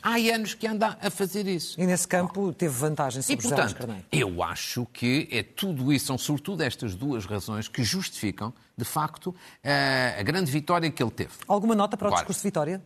Há 0.03 0.17
anos 0.17 0.53
que 0.53 0.67
anda 0.67 0.99
a 1.01 1.09
fazer 1.11 1.47
isso. 1.47 1.81
E 1.81 1.87
nesse 1.87 2.07
campo 2.07 2.53
teve 2.53 2.75
vantagem 2.75 3.21
E, 3.21 3.23
sobre 3.23 3.37
Luís 3.47 3.55
portanto, 3.55 3.77
Carneiro. 3.79 4.05
eu 4.11 4.43
acho 4.43 4.85
que 4.93 5.29
é 5.31 5.45
tudo 5.45 5.93
isso, 5.93 6.07
são 6.07 6.19
sobretudo 6.19 6.63
estas 6.63 6.95
duas 6.97 7.25
razões 7.25 7.69
que 7.69 7.85
justificam, 7.85 8.53
de 8.77 8.85
facto, 8.85 9.35
a, 9.63 10.19
a 10.19 10.23
grande 10.25 10.51
vitória 10.51 10.91
que 10.91 11.01
ele 11.01 11.13
teve. 11.13 11.31
Alguma 11.47 11.75
nota 11.77 11.97
para 11.97 12.09
o 12.09 12.11
Claro. 12.11 12.23
discurso 12.25 12.41
de 12.41 12.49
vitória? 12.49 12.83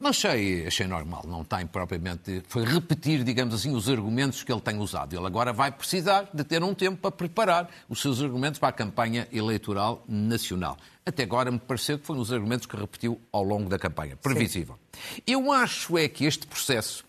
Não, 0.00 0.10
achei, 0.10 0.64
achei 0.64 0.86
normal, 0.86 1.24
não 1.26 1.42
tem 1.42 1.66
propriamente. 1.66 2.42
Foi 2.46 2.64
repetir, 2.64 3.24
digamos 3.24 3.52
assim, 3.52 3.74
os 3.74 3.88
argumentos 3.88 4.44
que 4.44 4.52
ele 4.52 4.60
tem 4.60 4.78
usado. 4.78 5.16
Ele 5.16 5.26
agora 5.26 5.52
vai 5.52 5.72
precisar 5.72 6.30
de 6.32 6.44
ter 6.44 6.62
um 6.62 6.72
tempo 6.72 6.98
para 6.98 7.10
preparar 7.10 7.68
os 7.88 8.00
seus 8.00 8.22
argumentos 8.22 8.60
para 8.60 8.68
a 8.68 8.72
campanha 8.72 9.26
eleitoral 9.32 10.04
nacional. 10.06 10.76
Até 11.04 11.24
agora 11.24 11.50
me 11.50 11.58
pareceu 11.58 11.98
que 11.98 12.06
foi 12.06 12.16
nos 12.16 12.32
argumentos 12.32 12.64
que 12.64 12.76
repetiu 12.76 13.20
ao 13.32 13.42
longo 13.42 13.68
da 13.68 13.76
campanha. 13.76 14.16
Previsível. 14.16 14.78
Sim. 14.92 15.22
Eu 15.26 15.50
acho 15.50 15.98
é 15.98 16.06
que 16.06 16.24
este 16.24 16.46
processo, 16.46 17.04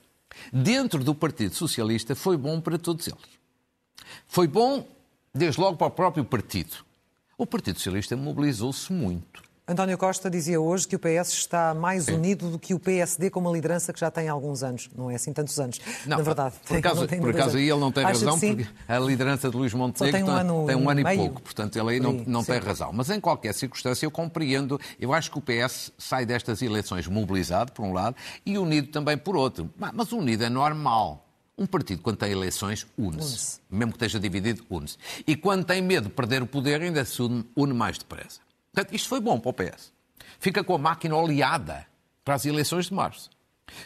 dentro 0.52 1.04
do 1.04 1.13
Partido 1.13 1.54
Socialista, 1.54 2.15
foi 2.15 2.38
bom 2.38 2.60
para 2.60 2.80
todos 2.80 3.08
eles. 3.08 3.39
Foi 4.25 4.47
bom, 4.47 4.88
desde 5.32 5.62
logo, 5.62 5.78
para 5.78 5.88
o 5.88 5.91
próprio 5.91 6.25
partido. 6.25 6.78
O 7.38 7.45
Partido 7.45 7.78
Socialista 7.78 8.17
mobilizou-se 8.17 8.91
muito 8.91 9.48
António 9.69 9.99
Costa 9.99 10.32
dizia 10.32 10.60
hoje 10.60 10.88
que 10.88 10.95
o 10.95 10.99
PS 10.99 11.32
está 11.32 11.75
mais 11.75 12.05
Sim. 12.05 12.13
unido 12.13 12.49
do 12.49 12.58
que 12.58 12.73
o 12.73 12.79
PSD 12.79 13.29
com 13.29 13.39
uma 13.39 13.51
liderança 13.51 13.93
que 13.93 13.99
já 13.99 14.10
tem 14.10 14.27
alguns 14.27 14.63
anos. 14.63 14.89
Não 14.97 15.12
é 15.12 15.15
assim 15.15 15.32
tantos 15.32 15.60
anos, 15.60 15.79
não, 16.08 16.17
na 16.17 16.23
verdade. 16.23 16.55
Por 16.65 16.77
acaso, 16.77 17.05
tem, 17.05 17.19
por 17.19 17.29
acaso 17.29 17.55
aí 17.55 17.69
ele 17.69 17.79
não 17.79 17.91
tem 17.91 18.03
razão, 18.03 18.39
porque 18.39 18.67
a 18.88 18.97
liderança 18.97 19.47
de 19.47 19.55
Luís 19.55 19.71
Montenegro 19.71 20.19
tem 20.19 20.27
um 20.27 20.36
ano, 20.36 20.65
tem 20.65 20.75
um 20.75 20.89
ano 20.89 20.99
e 21.01 21.15
pouco, 21.15 21.41
portanto 21.43 21.77
ele 21.77 21.91
aí 21.91 21.99
não, 21.99 22.13
não 22.13 22.43
tem 22.43 22.58
razão. 22.58 22.91
Mas 22.91 23.12
em 23.12 23.19
qualquer 23.19 23.53
circunstância 23.53 24.08
eu 24.08 24.10
compreendo, 24.10 24.82
eu 24.99 25.13
acho 25.13 25.29
que 25.29 25.38
o 25.38 25.41
PS 25.41 25.93
sai 25.99 26.25
destas 26.25 26.63
eleições 26.63 27.05
mobilizado, 27.05 27.71
por 27.71 27.86
um 27.86 27.93
lado, 27.93 28.15
e 28.43 28.58
unido 28.58 28.88
também 28.88 29.19
por 29.19 29.36
outro. 29.36 29.69
Mas 29.77 30.12
unido 30.12 30.43
é 30.43 30.49
normal. 30.49 31.27
Um 31.55 31.67
partido, 31.67 32.01
quando 32.01 32.17
tem 32.17 32.32
eleições, 32.32 32.88
une-se. 32.97 33.60
Une 33.69 33.79
Mesmo 33.79 33.91
que 33.91 33.97
esteja 33.97 34.19
dividido, 34.19 34.63
une-se. 34.69 34.97
E 35.27 35.36
quando 35.36 35.63
tem 35.65 35.79
medo 35.79 36.08
de 36.08 36.13
perder 36.15 36.41
o 36.41 36.47
poder, 36.47 36.82
ainda 36.82 37.05
se 37.05 37.21
une, 37.21 37.45
une 37.55 37.73
mais 37.73 37.97
depressa. 37.97 38.39
Portanto, 38.73 38.95
isto 38.95 39.10
foi 39.10 39.19
bom 39.19 39.39
para 39.39 39.49
o 39.49 39.53
PS. 39.53 39.91
Fica 40.39 40.63
com 40.63 40.75
a 40.75 40.77
máquina 40.77 41.15
oleada 41.15 41.86
para 42.23 42.36
as 42.36 42.45
eleições 42.45 42.86
de 42.86 42.93
março. 42.93 43.29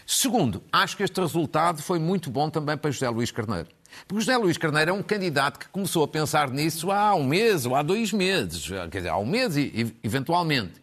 Segundo, 0.06 0.63
acho 0.72 0.96
que 0.96 1.04
este 1.04 1.19
resultado 1.19 1.82
foi 1.82 2.00
muito 2.00 2.30
bom 2.30 2.50
também 2.50 2.78
para 2.78 2.91
José 2.91 3.10
Luís 3.10 3.32
Carneiro. 3.32 3.69
Porque 4.08 4.22
José 4.22 4.38
Luís 4.38 4.58
Carneiro 4.58 4.91
é 4.91 4.93
um 4.93 5.04
candidato 5.04 5.60
que 5.60 5.67
começou 5.69 6.04
a 6.04 6.08
pensar 6.08 6.50
nisso 6.50 6.91
há 6.91 7.13
um 7.15 7.24
mês 7.24 7.65
ou 7.65 7.76
há 7.76 7.82
dois 7.84 8.12
meses. 8.12 8.67
Quer 8.67 8.98
dizer, 8.98 9.10
há 9.10 9.17
um 9.17 9.26
mês, 9.26 9.56
eventualmente. 10.04 10.82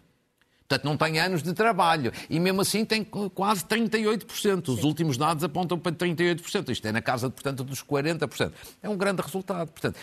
Portanto, 0.68 0.84
não 0.84 0.96
tem 0.96 1.18
anos 1.18 1.42
de 1.42 1.52
trabalho. 1.52 2.12
E 2.28 2.38
mesmo 2.38 2.60
assim 2.60 2.84
tem 2.84 3.02
quase 3.02 3.64
38%. 3.64 4.68
Os 4.68 4.80
Sim. 4.80 4.86
últimos 4.86 5.16
dados 5.16 5.42
apontam 5.42 5.76
para 5.78 5.90
38%. 5.90 6.70
Isto 6.70 6.86
é 6.86 6.92
na 6.92 7.02
casa, 7.02 7.28
portanto, 7.28 7.64
dos 7.64 7.82
40%. 7.82 8.52
É 8.80 8.88
um 8.88 8.96
grande 8.96 9.20
resultado. 9.20 9.72
Portanto, 9.72 9.98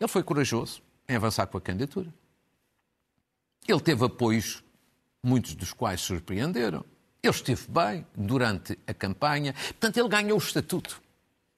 ele 0.00 0.08
foi 0.08 0.22
corajoso 0.22 0.80
em 1.06 1.16
avançar 1.16 1.46
com 1.46 1.58
a 1.58 1.60
candidatura. 1.60 2.08
Ele 3.66 3.80
teve 3.80 4.04
apoios, 4.04 4.62
muitos 5.22 5.54
dos 5.54 5.72
quais 5.72 6.00
surpreenderam. 6.00 6.84
Ele 7.22 7.34
esteve 7.34 7.66
bem 7.68 8.06
durante 8.16 8.78
a 8.86 8.94
campanha. 8.94 9.52
Portanto, 9.52 9.98
ele 9.98 10.08
ganhou 10.08 10.38
o 10.38 10.42
estatuto. 10.42 11.00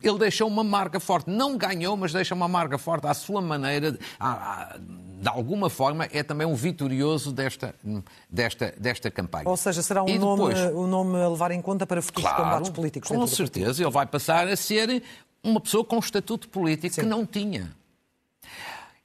Ele 0.03 0.19
deixou 0.19 0.49
uma 0.49 0.65
marca 0.65 0.99
forte. 0.99 1.31
Não 1.31 1.57
ganhou, 1.57 1.97
mas 1.97 2.13
deixa 2.13 2.35
uma 2.35 2.49
marca 2.49 2.77
forte 2.77 3.07
à 3.07 3.15
sua 3.15 3.41
maneira. 3.41 3.93
de 3.93 5.29
alguma 5.29 5.71
forma, 5.71 6.09
é 6.11 6.25
também 6.25 6.45
um 6.45 6.57
vitorioso 6.57 7.31
desta, 7.31 7.75
desta, 8.29 8.75
desta 8.77 9.11
campanha. 9.11 9.49
Ou 9.49 9.57
seja, 9.57 9.81
será 9.81 10.03
um, 10.03 10.19
nome, 10.19 10.55
um 10.75 10.87
nome 10.89 11.23
a 11.23 11.29
levar 11.29 11.53
em 11.53 11.63
conta 11.63 11.87
para 11.87 12.03
futuros 12.03 12.29
claro, 12.29 12.45
combates 12.45 12.71
políticos? 12.71 13.09
Com 13.09 13.27
certeza. 13.29 13.81
Ele 13.81 13.91
vai 13.93 14.07
passar 14.07 14.49
a 14.49 14.57
ser 14.57 15.03
uma 15.43 15.61
pessoa 15.61 15.85
com 15.85 15.99
estatuto 15.99 16.49
político 16.49 16.95
Sim. 16.95 17.03
que 17.03 17.07
não 17.07 17.25
tinha. 17.25 17.71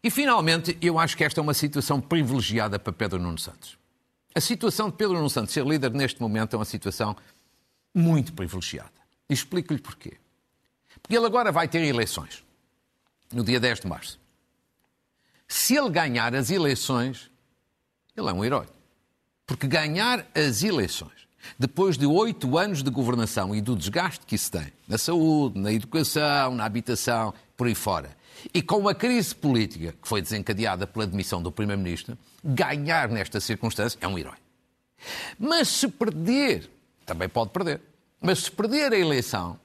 E, 0.03 0.11
finalmente, 0.11 0.77
eu 0.81 0.99
acho 0.99 1.17
que 1.17 1.23
esta 1.23 1.39
é 1.39 1.43
uma 1.43 1.53
situação 1.53 1.99
privilegiada 1.99 2.77
para 2.77 2.93
Pedro 2.93 3.19
Nuno 3.19 3.37
Santos. 3.37 3.77
A 4.33 4.39
situação 4.39 4.89
de 4.89 4.95
Pedro 4.95 5.15
Nuno 5.15 5.29
Santos 5.29 5.53
ser 5.53 5.65
líder 5.65 5.91
neste 5.91 6.21
momento 6.21 6.55
é 6.55 6.59
uma 6.59 6.65
situação 6.65 7.15
muito 7.93 8.33
privilegiada. 8.33 8.91
E 9.29 9.33
explico-lhe 9.33 9.79
porquê. 9.79 10.17
Porque 11.01 11.15
ele 11.15 11.25
agora 11.25 11.51
vai 11.51 11.67
ter 11.67 11.81
eleições, 11.83 12.43
no 13.31 13.43
dia 13.43 13.59
10 13.59 13.81
de 13.81 13.87
março. 13.87 14.19
Se 15.47 15.75
ele 15.75 15.89
ganhar 15.89 16.35
as 16.35 16.51
eleições, 16.51 17.31
ele 18.15 18.29
é 18.29 18.33
um 18.33 18.43
herói. 18.43 18.67
Porque 19.45 19.67
ganhar 19.67 20.25
as 20.35 20.63
eleições, 20.63 21.27
depois 21.57 21.97
de 21.97 22.05
oito 22.05 22.57
anos 22.57 22.83
de 22.83 22.89
governação 22.89 23.55
e 23.55 23.61
do 23.61 23.75
desgaste 23.75 24.25
que 24.25 24.35
isso 24.35 24.51
tem, 24.51 24.73
na 24.87 24.97
saúde, 24.97 25.59
na 25.59 25.71
educação, 25.71 26.53
na 26.53 26.65
habitação, 26.65 27.33
por 27.55 27.67
aí 27.67 27.75
fora, 27.75 28.16
e 28.53 28.61
com 28.61 28.77
uma 28.77 28.93
crise 28.93 29.33
política 29.33 29.93
que 30.01 30.07
foi 30.07 30.21
desencadeada 30.21 30.85
pela 30.85 31.07
demissão 31.07 31.41
do 31.41 31.51
Primeiro-Ministro, 31.51 32.17
ganhar 32.43 33.09
nesta 33.09 33.39
circunstância 33.39 33.97
é 34.01 34.07
um 34.07 34.17
herói. 34.17 34.37
Mas 35.37 35.67
se 35.67 35.87
perder, 35.87 36.69
também 37.05 37.29
pode 37.29 37.51
perder, 37.51 37.81
mas 38.21 38.39
se 38.39 38.51
perder 38.51 38.93
a 38.93 38.97
eleição, 38.97 39.59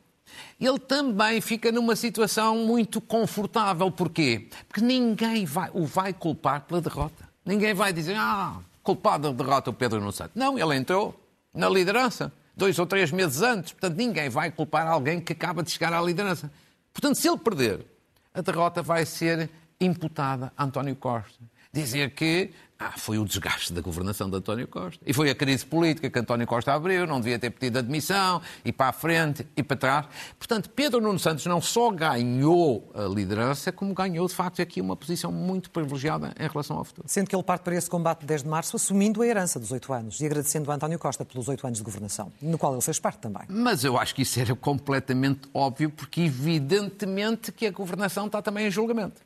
ele 0.60 0.78
também 0.78 1.40
fica 1.40 1.72
numa 1.72 1.96
situação 1.96 2.58
muito 2.58 3.00
confortável. 3.00 3.90
Porquê? 3.90 4.48
Porque 4.68 4.80
ninguém 4.80 5.44
vai, 5.44 5.70
o 5.72 5.84
vai 5.84 6.12
culpar 6.12 6.62
pela 6.62 6.80
derrota. 6.80 7.28
Ninguém 7.44 7.74
vai 7.74 7.92
dizer, 7.92 8.14
ah, 8.16 8.58
culpado 8.82 9.32
da 9.32 9.44
derrota 9.44 9.70
o 9.70 9.72
Pedro 9.72 9.98
Nuno 9.98 10.12
Santos. 10.12 10.32
Não, 10.34 10.58
ele 10.58 10.76
entrou 10.76 11.18
na 11.52 11.68
liderança 11.68 12.32
dois 12.56 12.78
ou 12.78 12.86
três 12.86 13.10
meses 13.10 13.42
antes. 13.42 13.72
Portanto, 13.72 13.96
ninguém 13.96 14.28
vai 14.28 14.50
culpar 14.50 14.86
alguém 14.86 15.20
que 15.20 15.32
acaba 15.32 15.62
de 15.62 15.70
chegar 15.70 15.92
à 15.92 16.00
liderança. 16.00 16.50
Portanto, 16.92 17.16
se 17.16 17.28
ele 17.28 17.38
perder, 17.38 17.84
a 18.34 18.40
derrota 18.40 18.82
vai 18.82 19.04
ser 19.04 19.48
imputada 19.80 20.52
a 20.56 20.64
António 20.64 20.96
Costa. 20.96 21.42
Dizer 21.72 22.10
que 22.14 22.50
ah, 22.82 22.92
foi 22.96 23.18
o 23.18 23.24
desgaste 23.24 23.72
da 23.72 23.80
governação 23.80 24.28
de 24.28 24.36
António 24.36 24.66
Costa. 24.66 25.00
E 25.06 25.12
foi 25.12 25.30
a 25.30 25.34
crise 25.34 25.64
política 25.64 26.10
que 26.10 26.18
António 26.18 26.46
Costa 26.46 26.72
abriu, 26.72 27.06
não 27.06 27.20
devia 27.20 27.38
ter 27.38 27.50
pedido 27.50 27.78
admissão, 27.78 28.42
e 28.64 28.72
para 28.72 28.88
a 28.88 28.92
frente 28.92 29.46
e 29.56 29.62
para 29.62 29.76
trás. 29.76 30.06
Portanto, 30.38 30.68
Pedro 30.70 31.00
Nuno 31.00 31.18
Santos 31.18 31.46
não 31.46 31.60
só 31.60 31.90
ganhou 31.90 32.90
a 32.94 33.02
liderança, 33.02 33.70
como 33.70 33.94
ganhou, 33.94 34.26
de 34.26 34.34
facto, 34.34 34.60
aqui 34.60 34.80
uma 34.80 34.96
posição 34.96 35.30
muito 35.30 35.70
privilegiada 35.70 36.34
em 36.38 36.48
relação 36.48 36.76
ao 36.76 36.84
futuro. 36.84 37.06
Sendo 37.08 37.28
que 37.28 37.36
ele 37.36 37.42
parte 37.42 37.62
para 37.62 37.76
esse 37.76 37.88
combate 37.88 38.26
desde 38.26 38.48
março, 38.48 38.74
assumindo 38.74 39.22
a 39.22 39.26
herança 39.26 39.60
dos 39.60 39.70
oito 39.70 39.92
anos 39.92 40.20
e 40.20 40.26
agradecendo 40.26 40.70
a 40.72 40.74
António 40.74 40.98
Costa 40.98 41.24
pelos 41.24 41.48
oito 41.48 41.64
anos 41.66 41.78
de 41.78 41.84
governação, 41.84 42.32
no 42.40 42.58
qual 42.58 42.72
ele 42.72 42.82
fez 42.82 42.98
parte 42.98 43.18
também. 43.18 43.42
Mas 43.48 43.84
eu 43.84 43.96
acho 43.96 44.14
que 44.14 44.22
isso 44.22 44.40
era 44.40 44.54
completamente 44.56 45.48
óbvio, 45.54 45.90
porque 45.90 46.22
evidentemente 46.22 47.52
que 47.52 47.66
a 47.66 47.70
governação 47.70 48.26
está 48.26 48.42
também 48.42 48.66
em 48.66 48.70
julgamento 48.70 49.20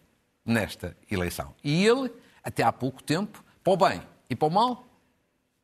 nesta 0.44 0.96
eleição. 1.10 1.54
E 1.64 1.84
ele, 1.84 2.12
até 2.42 2.62
há 2.62 2.72
pouco 2.72 3.02
tempo, 3.02 3.44
para 3.66 3.72
o 3.72 3.76
bem 3.76 4.00
e 4.30 4.36
para 4.36 4.46
o 4.46 4.50
mal, 4.50 4.86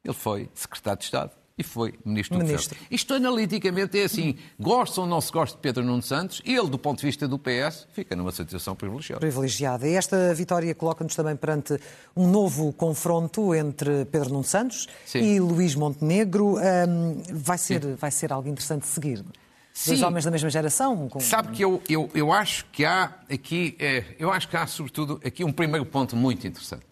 ele 0.05 0.15
foi 0.15 0.51
secretário 0.55 0.99
de 0.99 1.05
Estado 1.05 1.31
e 1.57 1.63
foi 1.63 1.95
ministro, 2.05 2.37
ministro. 2.37 2.77
do 2.77 2.87
Isto 2.93 3.15
analiticamente 3.15 3.97
é 4.01 4.05
assim, 4.05 4.35
gosta 4.59 5.03
ou 5.03 5.07
não 5.07 5.21
se 5.21 5.31
gosta 5.31 5.55
de 5.55 5.63
Pedro 5.63 5.85
Nuno 5.85 6.03
Santos, 6.03 6.43
ele, 6.45 6.69
do 6.69 6.79
ponto 6.79 6.99
de 6.99 7.07
vista 7.07 7.29
do 7.29 7.39
PS, 7.39 7.87
fica 7.93 8.17
numa 8.17 8.33
situação 8.33 8.75
privilegiada. 8.75 9.21
Privilegiada. 9.21 9.87
E 9.87 9.95
esta 9.95 10.35
vitória 10.35 10.75
coloca-nos 10.75 11.15
também 11.15 11.37
perante 11.37 11.79
um 12.17 12.29
novo 12.29 12.73
confronto 12.73 13.55
entre 13.55 14.05
Pedro 14.07 14.31
Nuno 14.31 14.43
Santos 14.43 14.89
Sim. 15.07 15.21
e 15.21 15.39
Luís 15.39 15.77
Montenegro. 15.77 16.57
Um, 16.57 17.23
vai, 17.33 17.59
ser, 17.59 17.95
vai 17.95 18.11
ser 18.11 18.33
algo 18.33 18.49
interessante 18.49 18.83
de 18.83 18.89
seguir. 18.89 19.25
Sim. 19.73 19.91
Dois 19.93 20.03
homens 20.03 20.25
da 20.25 20.31
mesma 20.33 20.51
geração. 20.51 21.09
Com... 21.09 21.21
Sabe 21.21 21.53
que 21.53 21.63
eu, 21.63 21.81
eu, 21.89 22.11
eu 22.15 22.33
acho 22.33 22.65
que 22.73 22.85
há 22.85 23.15
aqui, 23.31 23.77
é, 23.79 24.17
eu 24.19 24.33
acho 24.33 24.49
que 24.49 24.57
há 24.57 24.67
sobretudo 24.67 25.21
aqui 25.25 25.45
um 25.45 25.53
primeiro 25.53 25.87
ponto 25.87 26.17
muito 26.17 26.45
interessante 26.49 26.92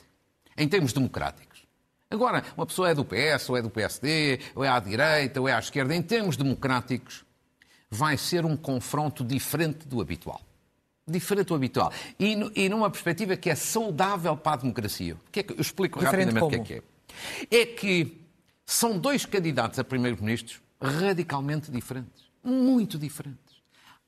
em 0.61 0.68
termos 0.68 0.92
democráticos. 0.92 1.64
Agora, 2.11 2.44
uma 2.57 2.66
pessoa 2.66 2.90
é 2.90 2.94
do 2.94 3.05
PS, 3.05 3.49
ou 3.49 3.57
é 3.57 3.62
do 3.62 3.70
PSD, 3.70 4.40
ou 4.55 4.62
é 4.62 4.68
à 4.68 4.79
direita, 4.79 5.40
ou 5.40 5.49
é 5.49 5.55
à 5.55 5.59
esquerda, 5.59 5.94
em 5.94 6.03
termos 6.03 6.37
democráticos, 6.37 7.25
vai 7.88 8.18
ser 8.18 8.44
um 8.44 8.57
confronto 8.57 9.25
diferente 9.25 9.88
do 9.88 10.01
habitual. 10.01 10.40
Diferente 11.07 11.49
do 11.49 11.55
habitual. 11.55 11.92
E, 12.18 12.37
e 12.55 12.68
numa 12.68 12.90
perspectiva 12.90 13.37
que 13.37 13.49
é 13.49 13.55
saudável 13.55 14.37
para 14.37 14.53
a 14.53 14.57
democracia. 14.57 15.14
O 15.14 15.31
que 15.31 15.40
é 15.40 15.42
que, 15.42 15.53
eu 15.55 15.61
explico 15.61 15.99
diferente 15.99 16.33
rapidamente 16.33 16.61
o 16.61 16.64
que 16.64 16.75
é 16.75 16.81
que 17.49 17.57
é. 17.59 17.62
É 17.62 17.66
que 17.66 18.20
são 18.66 18.99
dois 18.99 19.25
candidatos 19.25 19.79
a 19.79 19.85
primeiro-ministros 19.85 20.61
radicalmente 20.81 21.70
diferentes. 21.70 22.25
Muito 22.44 22.99
diferentes. 22.99 23.38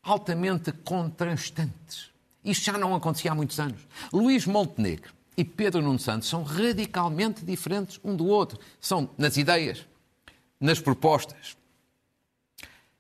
Altamente 0.03 0.71
contrastantes. 0.71 2.11
Isto 2.45 2.65
já 2.67 2.73
não 2.79 2.95
acontecia 2.95 3.33
há 3.33 3.35
muitos 3.35 3.59
anos. 3.59 3.81
Luís 4.13 4.47
Montenegro 4.47 5.22
e 5.37 5.45
Pedro 5.45 5.83
Nuno 5.83 5.99
Santos 5.99 6.29
são 6.29 6.43
radicalmente 6.43 7.45
diferentes 7.45 7.99
um 8.05 8.15
do 8.15 8.27
outro. 8.27 8.59
São 8.81 9.09
nas 9.17 9.37
ideias, 9.37 9.87
nas 10.61 10.79
propostas, 10.81 11.57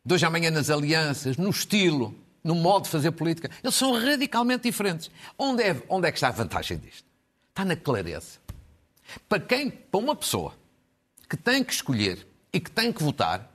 de 0.04 0.14
hoje 0.14 0.26
amanhã 0.26 0.50
nas 0.50 0.70
alianças, 0.70 1.36
no 1.36 1.50
estilo, 1.50 2.14
no 2.42 2.54
modo 2.54 2.84
de 2.84 2.90
fazer 2.90 3.12
política. 3.12 3.50
Eles 3.62 3.74
são 3.74 3.92
radicalmente 3.92 4.64
diferentes. 4.64 5.10
Onde 5.38 5.62
é, 5.62 5.82
onde 5.88 6.08
é 6.08 6.12
que 6.12 6.18
está 6.18 6.28
a 6.28 6.32
vantagem 6.32 6.78
disto? 6.78 7.04
Está 7.50 7.64
na 7.64 7.76
clareza. 7.76 8.38
Para 9.28 9.40
quem, 9.40 9.70
para 9.70 10.00
uma 10.00 10.16
pessoa 10.16 10.54
que 11.28 11.36
tem 11.36 11.62
que 11.62 11.72
escolher 11.72 12.26
e 12.52 12.58
que 12.58 12.70
tem 12.70 12.92
que 12.92 13.02
votar, 13.02 13.50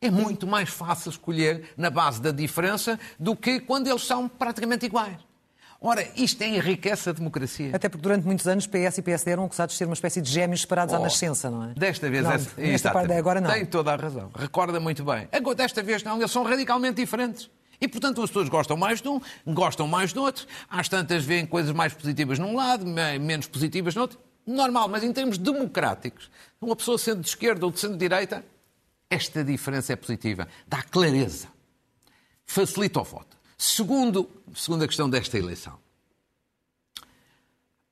é 0.00 0.10
muito 0.10 0.46
mais 0.46 0.70
fácil 0.70 1.10
escolher 1.10 1.74
na 1.76 1.90
base 1.90 2.22
da 2.22 2.30
diferença 2.30 2.98
do 3.18 3.36
que 3.36 3.60
quando 3.60 3.88
eles 3.88 4.02
são 4.02 4.28
praticamente 4.28 4.86
iguais. 4.86 5.18
Ora, 5.80 6.06
isto 6.14 6.42
enriquece 6.44 7.08
a 7.08 7.12
democracia. 7.12 7.74
Até 7.74 7.88
porque 7.88 8.02
durante 8.02 8.26
muitos 8.26 8.46
anos 8.46 8.66
PS 8.66 8.98
e 8.98 9.02
PSD 9.02 9.30
eram 9.30 9.44
acusados 9.46 9.72
de 9.74 9.78
ser 9.78 9.86
uma 9.86 9.94
espécie 9.94 10.20
de 10.20 10.30
gêmeos 10.30 10.60
separados 10.60 10.92
Oh, 10.92 10.98
à 10.98 11.00
nascença, 11.00 11.50
não 11.50 11.70
é? 11.70 11.74
Desta 11.74 12.10
vez 12.10 12.22
não, 12.22 12.32
é. 12.32 12.38
Nesta 12.70 12.90
parte 12.92 13.12
agora 13.14 13.40
não. 13.40 13.50
Tem 13.50 13.64
toda 13.64 13.90
a 13.92 13.96
razão. 13.96 14.30
Recorda 14.36 14.78
muito 14.78 15.02
bem. 15.04 15.26
Agora, 15.32 15.56
desta 15.56 15.82
vez 15.82 16.02
não, 16.02 16.18
eles 16.18 16.30
são 16.30 16.42
radicalmente 16.44 16.96
diferentes. 16.96 17.48
E, 17.80 17.88
portanto, 17.88 18.22
as 18.22 18.28
pessoas 18.28 18.50
gostam 18.50 18.76
mais 18.76 19.00
de 19.00 19.08
um, 19.08 19.18
gostam 19.46 19.88
mais 19.88 20.12
do 20.12 20.20
outro. 20.20 20.46
Às 20.68 20.86
tantas 20.86 21.24
veem 21.24 21.46
coisas 21.46 21.72
mais 21.72 21.94
positivas 21.94 22.38
num 22.38 22.54
lado, 22.54 22.84
me- 22.84 23.18
menos 23.18 23.46
positivas 23.46 23.94
no 23.94 24.02
outro. 24.02 24.18
Normal, 24.46 24.86
mas 24.86 25.02
em 25.02 25.10
termos 25.14 25.38
democráticos, 25.38 26.30
uma 26.60 26.76
pessoa 26.76 26.98
sendo 26.98 27.22
de 27.22 27.28
esquerda 27.28 27.64
ou 27.64 27.72
de 27.72 27.80
centro-direita, 27.80 28.44
esta 29.08 29.42
diferença 29.42 29.94
é 29.94 29.96
positiva. 29.96 30.46
Dá 30.68 30.82
clareza. 30.82 31.48
Facilita 32.44 33.00
o 33.00 33.04
voto. 33.04 33.39
Segundo, 33.62 34.26
segunda 34.54 34.86
questão 34.86 35.10
desta 35.10 35.36
eleição. 35.36 35.78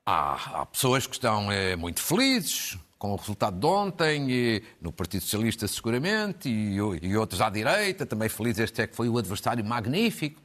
Há, 0.06 0.62
há 0.62 0.64
pessoas 0.64 1.06
que 1.06 1.12
estão 1.12 1.52
eh, 1.52 1.76
muito 1.76 2.00
felizes 2.00 2.78
com 2.98 3.12
o 3.12 3.16
resultado 3.16 3.60
de 3.60 3.66
ontem, 3.66 4.30
e 4.30 4.62
no 4.80 4.90
Partido 4.90 5.20
Socialista 5.20 5.68
seguramente, 5.68 6.48
e, 6.48 6.76
e 7.02 7.16
outros 7.18 7.42
à 7.42 7.50
direita, 7.50 8.06
também 8.06 8.30
felizes, 8.30 8.60
este 8.60 8.80
é 8.80 8.86
que 8.86 8.96
foi 8.96 9.10
o 9.10 9.18
adversário 9.18 9.62
magnífico. 9.62 10.40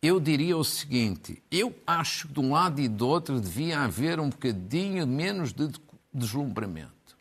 Eu 0.00 0.20
diria 0.20 0.56
o 0.56 0.62
seguinte, 0.62 1.42
eu 1.50 1.74
acho 1.84 2.28
que 2.28 2.34
de 2.34 2.38
um 2.40 2.52
lado 2.52 2.80
e 2.80 2.86
do 2.86 3.08
outro 3.08 3.40
devia 3.40 3.80
haver 3.80 4.20
um 4.20 4.30
bocadinho 4.30 5.04
menos 5.04 5.52
de- 5.52 5.68
deslumbramento. 6.14 7.16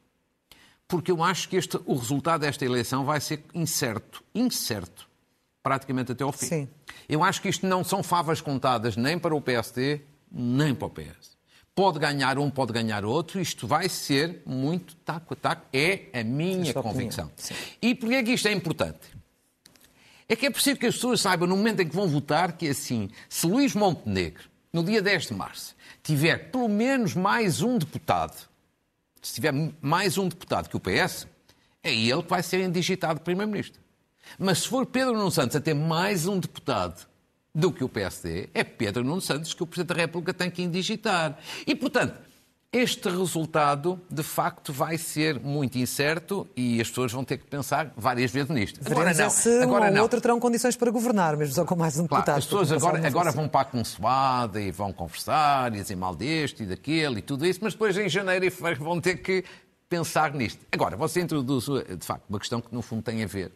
Porque 0.87 1.09
eu 1.09 1.23
acho 1.23 1.49
que 1.49 1.55
este, 1.55 1.79
o 1.83 1.95
resultado 1.95 2.41
desta 2.41 2.63
eleição 2.63 3.03
vai 3.03 3.19
ser 3.19 3.43
incerto, 3.55 4.23
incerto, 4.35 5.08
praticamente 5.69 6.13
até 6.13 6.23
ao 6.23 6.31
fim. 6.31 6.47
Sim. 6.47 6.69
Eu 7.07 7.23
acho 7.23 7.39
que 7.43 7.47
isto 7.47 7.67
não 7.67 7.83
são 7.83 8.01
favas 8.01 8.41
contadas 8.41 8.97
nem 8.97 9.19
para 9.19 9.35
o 9.35 9.39
PSD, 9.39 10.01
nem 10.31 10.73
para 10.73 10.87
o 10.87 10.89
PS. 10.89 11.37
Pode 11.75 11.99
ganhar 11.99 12.39
um, 12.39 12.49
pode 12.49 12.73
ganhar 12.73 13.05
outro, 13.05 13.39
isto 13.39 13.67
vai 13.67 13.87
ser 13.87 14.41
muito 14.47 14.95
taco 14.95 15.35
a 15.35 15.37
taco, 15.37 15.67
é 15.71 16.07
a 16.11 16.23
minha 16.23 16.71
opinião, 16.71 16.81
convicção. 16.81 17.31
E 17.79 17.93
porquê 17.93 18.15
é 18.15 18.23
que 18.23 18.31
isto 18.31 18.47
é 18.47 18.51
importante? 18.51 19.15
É 20.27 20.35
que 20.35 20.47
é 20.47 20.49
preciso 20.49 20.79
que 20.79 20.87
as 20.87 20.95
pessoas 20.95 21.21
saibam, 21.21 21.47
no 21.47 21.55
momento 21.55 21.81
em 21.81 21.87
que 21.87 21.95
vão 21.95 22.07
votar, 22.07 22.53
que 22.53 22.67
assim, 22.67 23.11
se 23.29 23.45
Luís 23.45 23.75
Montenegro, 23.75 24.49
no 24.73 24.83
dia 24.83 25.03
10 25.03 25.27
de 25.27 25.33
março, 25.35 25.75
tiver 26.01 26.49
pelo 26.49 26.67
menos 26.67 27.13
mais 27.13 27.61
um 27.61 27.77
deputado, 27.77 28.49
se 29.21 29.35
tiver 29.35 29.53
mais 29.79 30.17
um 30.17 30.27
deputado 30.27 30.67
que 30.67 30.75
o 30.75 30.79
PS, 30.79 31.27
é 31.83 31.93
ele 31.93 32.23
que 32.23 32.29
vai 32.29 32.41
ser 32.41 32.59
indigitado 32.59 33.21
Primeiro-Ministro. 33.21 33.79
Mas 34.37 34.59
se 34.59 34.67
for 34.67 34.85
Pedro 34.85 35.13
Nuno 35.17 35.31
Santos 35.31 35.55
a 35.55 35.61
ter 35.61 35.73
mais 35.73 36.27
um 36.27 36.39
deputado 36.39 37.07
do 37.53 37.71
que 37.71 37.83
o 37.83 37.89
PSD, 37.89 38.49
é 38.53 38.63
Pedro 38.63 39.03
Nuno 39.03 39.21
Santos 39.21 39.53
que 39.53 39.63
o 39.63 39.67
Presidente 39.67 39.95
da 39.95 40.01
República 40.01 40.33
tem 40.33 40.51
que 40.51 40.61
indigitar. 40.61 41.37
E, 41.65 41.73
portanto, 41.75 42.19
este 42.71 43.09
resultado, 43.09 43.99
de 44.11 44.21
facto, 44.21 44.71
vai 44.71 44.95
ser 44.95 45.39
muito 45.39 45.75
incerto 45.79 46.47
e 46.55 46.79
as 46.79 46.87
pessoas 46.87 47.11
vão 47.11 47.23
ter 47.23 47.39
que 47.39 47.45
pensar 47.47 47.91
várias 47.97 48.29
vezes 48.29 48.49
nisto. 48.51 48.79
Agora 48.85 49.11
Veremos 49.11 49.17
não. 49.17 49.29
se 49.31 49.49
um 49.49 49.63
Agora 49.63 49.85
ou 49.87 49.91
não. 49.91 50.01
outro 50.03 50.21
terão 50.21 50.39
condições 50.39 50.75
para 50.75 50.91
governar, 50.91 51.35
mesmo 51.35 51.55
só 51.55 51.65
com 51.65 51.75
mais 51.75 51.97
um 51.97 52.05
Claro, 52.05 52.21
deputado. 52.21 52.37
as 52.37 52.45
pessoas 52.45 52.71
agora, 52.71 52.97
agora 52.99 53.09
funciona. 53.09 53.31
vão 53.31 53.47
para 53.49 53.61
a 53.61 53.65
consoada 53.65 54.61
e 54.61 54.69
vão 54.69 54.93
conversar 54.93 55.73
e 55.73 55.81
dizer 55.81 55.95
mal 55.95 56.15
deste 56.15 56.61
e 56.61 56.65
daquele 56.67 57.17
e 57.17 57.21
tudo 57.23 57.43
isso, 57.47 57.59
mas 57.63 57.73
depois 57.73 57.97
em 57.97 58.07
janeiro 58.07 58.45
e 58.45 58.51
fevereiro 58.51 58.83
vão 58.83 59.01
ter 59.01 59.15
que 59.17 59.43
pensar 59.89 60.31
nisto. 60.35 60.63
Agora, 60.71 60.95
você 60.95 61.19
introduz, 61.21 61.65
de 61.65 62.05
facto, 62.05 62.25
uma 62.29 62.37
questão 62.37 62.61
que 62.61 62.71
no 62.71 62.83
fundo 62.83 63.01
tem 63.01 63.23
a 63.23 63.27
ver 63.27 63.51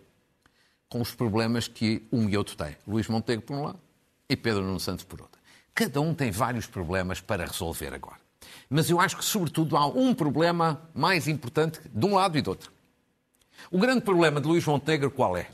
com 0.93 1.01
os 1.01 1.12
problemas 1.12 1.67
que 1.67 2.08
um 2.12 2.29
e 2.29 2.38
outro 2.38 2.56
têm. 2.56 2.77
Luís 2.88 3.08
Montenegro 3.08 3.47
por 3.47 3.56
um 3.56 3.63
lado 3.63 3.79
e 4.29 4.38
Pedro 4.38 4.62
Nuno 4.62 4.79
Santos 4.79 5.03
por 5.03 5.21
outro. 5.21 5.41
Cada 5.73 5.99
um 5.99 6.13
tem 6.13 6.29
vários 6.29 6.67
problemas 6.67 7.19
para 7.19 7.47
resolver 7.47 7.91
agora. 7.95 8.19
Mas 8.69 8.91
eu 8.91 8.99
acho 8.99 9.17
que, 9.17 9.25
sobretudo, 9.25 9.75
há 9.75 9.88
um 9.88 10.13
problema 10.13 10.88
mais 10.93 11.27
importante 11.27 11.82
de 11.91 12.06
um 12.06 12.13
lado 12.13 12.38
e 12.38 12.43
do 12.43 12.51
outro. 12.51 12.71
O 13.71 13.79
grande 13.79 14.01
problema 14.01 14.39
de 14.39 14.47
Luís 14.47 14.63
Montenegro 14.67 15.10
qual 15.10 15.36
é? 15.36 15.49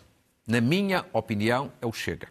Na 0.46 0.60
minha 0.60 1.06
opinião, 1.14 1.72
é 1.82 1.86
o 1.86 1.94
Chega. 1.94 2.28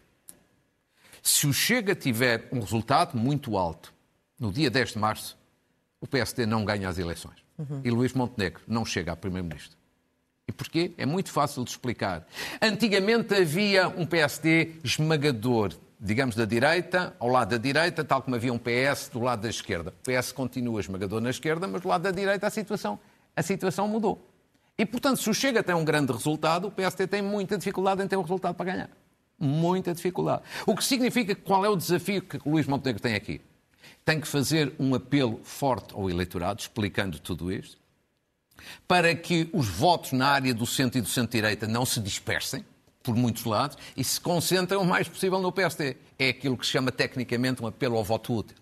Se 1.23 1.47
o 1.47 1.53
Chega 1.53 1.95
tiver 1.95 2.47
um 2.51 2.59
resultado 2.59 3.17
muito 3.17 3.57
alto 3.57 3.91
no 4.39 4.51
dia 4.51 4.69
10 4.69 4.91
de 4.91 4.99
março, 4.99 5.35
o 5.99 6.05
PSD 6.05 6.45
não 6.45 6.63
ganha 6.63 6.87
as 6.87 6.99
eleições. 6.99 7.43
E 7.83 7.89
Luís 7.89 8.13
Montenegro 8.13 8.61
não 8.67 8.85
chega 8.85 9.13
a 9.13 9.15
Primeiro-Ministro. 9.15 9.78
Porquê? 10.59 10.91
É 10.97 11.05
muito 11.05 11.31
fácil 11.31 11.63
de 11.63 11.69
explicar. 11.69 12.27
Antigamente 12.61 13.33
havia 13.33 13.87
um 13.87 14.05
PSD 14.05 14.73
esmagador, 14.83 15.71
digamos, 15.97 16.35
da 16.35 16.43
direita, 16.43 17.15
ao 17.17 17.29
lado 17.29 17.51
da 17.51 17.57
direita, 17.57 18.03
tal 18.03 18.21
como 18.21 18.35
havia 18.35 18.51
um 18.51 18.57
PS 18.57 19.07
do 19.07 19.21
lado 19.21 19.43
da 19.43 19.49
esquerda. 19.49 19.93
O 20.01 20.11
PS 20.11 20.33
continua 20.33 20.81
esmagador 20.81 21.21
na 21.21 21.29
esquerda, 21.29 21.65
mas 21.65 21.81
do 21.81 21.87
lado 21.87 22.01
da 22.01 22.11
direita 22.11 22.45
a 22.45 22.49
situação, 22.49 22.99
a 23.33 23.41
situação 23.41 23.87
mudou. 23.87 24.21
E, 24.77 24.85
portanto, 24.85 25.21
se 25.21 25.29
o 25.29 25.33
Chega 25.33 25.63
tem 25.63 25.73
um 25.73 25.85
grande 25.85 26.11
resultado, 26.11 26.67
o 26.67 26.71
PSD 26.71 27.07
tem 27.07 27.21
muita 27.21 27.57
dificuldade 27.57 28.03
em 28.03 28.07
ter 28.07 28.17
um 28.17 28.21
resultado 28.21 28.53
para 28.53 28.65
ganhar. 28.65 28.89
Muita 29.39 29.93
dificuldade. 29.93 30.41
O 30.65 30.75
que 30.75 30.83
significa 30.83 31.33
qual 31.35 31.63
é 31.63 31.69
o 31.69 31.75
desafio 31.77 32.21
que 32.21 32.35
o 32.43 32.51
Luís 32.51 32.67
Montenegro 32.67 33.01
tem 33.01 33.15
aqui? 33.15 33.39
Tem 34.03 34.19
que 34.19 34.27
fazer 34.27 34.73
um 34.77 34.93
apelo 34.93 35.39
forte 35.41 35.93
ao 35.93 36.09
eleitorado, 36.09 36.59
explicando 36.59 37.17
tudo 37.17 37.49
isto, 37.49 37.78
para 38.87 39.13
que 39.15 39.49
os 39.53 39.67
votos 39.67 40.11
na 40.11 40.27
área 40.29 40.53
do 40.53 40.65
centro 40.65 40.97
e 40.97 41.01
do 41.01 41.07
centro-direita 41.07 41.67
não 41.67 41.85
se 41.85 41.99
dispersem 41.99 42.65
por 43.01 43.15
muitos 43.15 43.45
lados 43.45 43.77
e 43.95 44.03
se 44.03 44.19
concentrem 44.19 44.79
o 44.79 44.85
mais 44.85 45.07
possível 45.07 45.39
no 45.39 45.51
PSD. 45.51 45.95
É 46.17 46.29
aquilo 46.29 46.57
que 46.57 46.65
se 46.65 46.71
chama 46.73 46.91
tecnicamente 46.91 47.63
um 47.63 47.67
apelo 47.67 47.97
ao 47.97 48.03
voto 48.03 48.33
útil. 48.35 48.55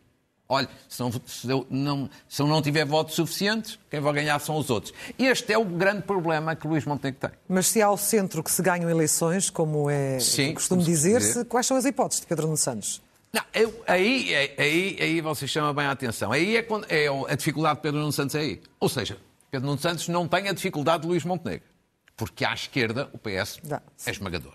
Olha, 0.49 0.69
se, 0.87 1.01
não, 1.01 1.11
se, 1.25 1.49
eu 1.49 1.67
não, 1.69 2.09
se 2.29 2.41
eu 2.41 2.47
não 2.47 2.61
tiver 2.61 2.85
votos 2.85 3.15
suficientes, 3.15 3.77
quem 3.91 3.99
vai 3.99 4.13
ganhar 4.13 4.39
são 4.39 4.55
os 4.55 4.69
outros. 4.69 4.93
Este 5.19 5.51
é 5.51 5.57
o 5.57 5.65
grande 5.65 6.03
problema 6.03 6.55
que 6.55 6.65
Luís 6.65 6.85
Montenegro 6.85 7.19
tem. 7.19 7.31
Mas 7.49 7.67
se 7.67 7.81
há 7.81 7.91
o 7.91 7.97
centro 7.97 8.41
que 8.41 8.49
se 8.49 8.61
ganham 8.61 8.89
eleições, 8.89 9.49
como 9.49 9.89
é 9.89 10.17
Sim, 10.21 10.53
costume 10.53 10.83
dizer-se, 10.85 11.27
dizer. 11.29 11.45
quais 11.45 11.65
são 11.65 11.75
as 11.75 11.83
hipóteses 11.83 12.21
de 12.21 12.27
Pedro 12.27 12.45
Nuno 12.45 12.55
Santos? 12.55 13.01
Não, 13.33 13.41
eu- 13.53 13.83
aí, 13.85 14.33
aí, 14.57 14.97
aí 15.01 15.19
você 15.21 15.45
chama 15.45 15.73
bem 15.73 15.85
a 15.85 15.91
atenção. 15.91 16.31
Aí 16.31 16.55
é, 16.55 16.61
quando, 16.61 16.85
é 16.87 17.07
a 17.29 17.35
dificuldade 17.35 17.75
de 17.75 17.81
Pedro 17.81 17.99
Nuno 17.99 18.13
Santos 18.13 18.33
é 18.35 18.39
aí. 18.39 18.61
Ou 18.79 18.87
seja, 18.87 19.17
Pedro 19.57 19.69
Nuno 19.69 19.79
Santos 19.81 20.07
não 20.07 20.27
tem 20.27 20.47
a 20.49 20.53
dificuldade 20.53 21.01
de 21.01 21.07
Luís 21.09 21.23
Montenegro. 21.25 21.67
Porque 22.15 22.45
à 22.45 22.53
esquerda 22.53 23.09
o 23.11 23.17
PS 23.17 23.59
é 24.05 24.11
esmagador. 24.11 24.53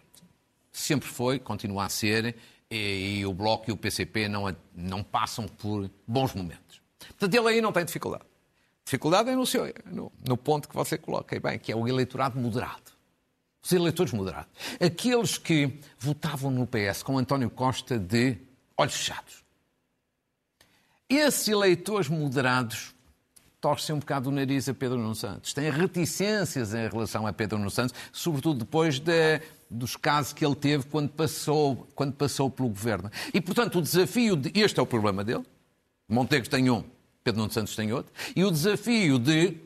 Sempre 0.70 1.08
foi, 1.08 1.38
continua 1.40 1.84
a 1.86 1.88
ser, 1.88 2.36
e, 2.70 3.18
e 3.18 3.26
o 3.26 3.34
Bloco 3.34 3.68
e 3.68 3.72
o 3.72 3.76
PCP 3.76 4.28
não, 4.28 4.46
a- 4.46 4.54
não 4.74 5.02
passam 5.02 5.46
por 5.48 5.90
bons 6.06 6.32
momentos. 6.34 6.80
Portanto, 7.00 7.34
ele 7.34 7.48
aí 7.48 7.60
não 7.60 7.72
tem 7.72 7.84
dificuldade. 7.84 8.24
Dificuldade 8.84 9.30
é 9.30 9.34
no, 9.36 9.44
seu, 9.46 9.72
no, 9.86 10.10
no 10.26 10.36
ponto 10.36 10.68
que 10.68 10.74
você 10.74 10.96
coloca, 10.96 11.34
e 11.36 11.40
bem, 11.40 11.58
que 11.58 11.70
é 11.72 11.76
o 11.76 11.86
eleitorado 11.88 12.38
moderado. 12.38 12.92
Os 13.62 13.72
eleitores 13.72 14.12
moderados. 14.12 14.50
Aqueles 14.80 15.36
que 15.38 15.78
votavam 15.98 16.50
no 16.50 16.66
PS 16.66 17.02
com 17.02 17.18
António 17.18 17.50
Costa 17.50 17.98
de 17.98 18.38
olhos 18.76 18.94
fechados. 18.94 19.42
Esses 21.08 21.46
eleitores 21.48 22.08
moderados 22.08 22.91
torcem 23.62 23.94
um 23.94 24.01
bocado 24.01 24.29
o 24.29 24.33
nariz 24.33 24.68
a 24.68 24.75
Pedro 24.75 24.98
Nuno 24.98 25.14
Santos. 25.14 25.55
Têm 25.55 25.70
reticências 25.70 26.75
em 26.75 26.88
relação 26.88 27.27
a 27.29 27.33
Pedro 27.33 27.57
Nuno 27.59 27.70
Santos, 27.70 27.94
sobretudo 28.12 28.59
depois 28.59 28.98
de- 28.98 29.40
dos 29.70 29.96
casos 29.96 30.33
que 30.33 30.44
ele 30.44 30.57
teve 30.57 30.85
quando 30.87 31.09
passou, 31.11 31.87
quando 31.94 32.12
passou 32.12 32.51
pelo 32.51 32.68
governo. 32.68 33.09
E, 33.33 33.40
portanto, 33.40 33.79
o 33.79 33.83
desafio 33.83 34.37
de... 34.37 34.51
Este 34.61 34.81
é 34.81 34.83
o 34.83 34.87
problema 34.87 35.22
dele. 35.22 35.44
Montenegro 36.09 36.51
tem 36.51 36.68
um, 36.68 36.83
Pedro 37.22 37.40
Nuno 37.40 37.53
Santos 37.53 37.77
tem 37.77 37.92
outro. 37.92 38.12
E 38.35 38.44
o 38.44 38.51
desafio 38.51 39.16
de 39.18 39.57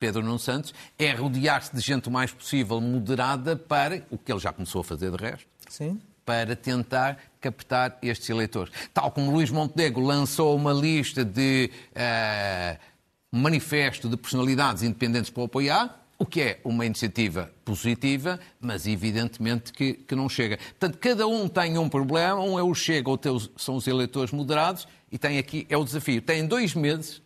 Pedro 0.00 0.20
Nuno 0.22 0.38
Santos 0.38 0.74
é 0.98 1.12
rodear-se 1.12 1.72
de 1.74 1.80
gente 1.80 2.08
o 2.08 2.10
mais 2.10 2.32
possível 2.32 2.80
moderada 2.80 3.54
para, 3.54 4.04
o 4.10 4.18
que 4.18 4.32
ele 4.32 4.40
já 4.40 4.52
começou 4.52 4.80
a 4.80 4.84
fazer 4.84 5.10
de 5.12 5.16
resto, 5.22 5.46
Sim. 5.68 6.00
para 6.24 6.56
tentar 6.56 7.16
captar 7.40 7.98
estes 8.02 8.28
eleitores. 8.28 8.72
Tal 8.92 9.10
como 9.10 9.30
Luís 9.30 9.50
Montenegro 9.50 10.04
lançou 10.04 10.54
uma 10.54 10.72
lista 10.72 11.24
de 11.24 11.70
eh, 11.94 12.78
manifesto 13.32 14.08
de 14.08 14.16
personalidades 14.16 14.82
independentes 14.82 15.30
para 15.30 15.44
apoiar, 15.44 16.00
o 16.18 16.26
que 16.26 16.42
é 16.42 16.60
uma 16.64 16.84
iniciativa 16.84 17.50
positiva, 17.64 18.38
mas 18.60 18.86
evidentemente 18.86 19.72
que, 19.72 19.94
que 19.94 20.14
não 20.14 20.28
chega. 20.28 20.58
Portanto, 20.58 20.98
cada 20.98 21.26
um 21.26 21.48
tem 21.48 21.78
um 21.78 21.88
problema, 21.88 22.42
um 22.42 22.58
é 22.58 22.62
o 22.62 22.74
Chega, 22.74 23.08
outro 23.08 23.50
são 23.56 23.76
os 23.76 23.86
eleitores 23.86 24.30
moderados, 24.30 24.86
e 25.10 25.16
tem 25.16 25.38
aqui, 25.38 25.66
é 25.70 25.76
o 25.78 25.84
desafio. 25.84 26.20
Tem 26.20 26.46
dois 26.46 26.74
meses 26.74 27.22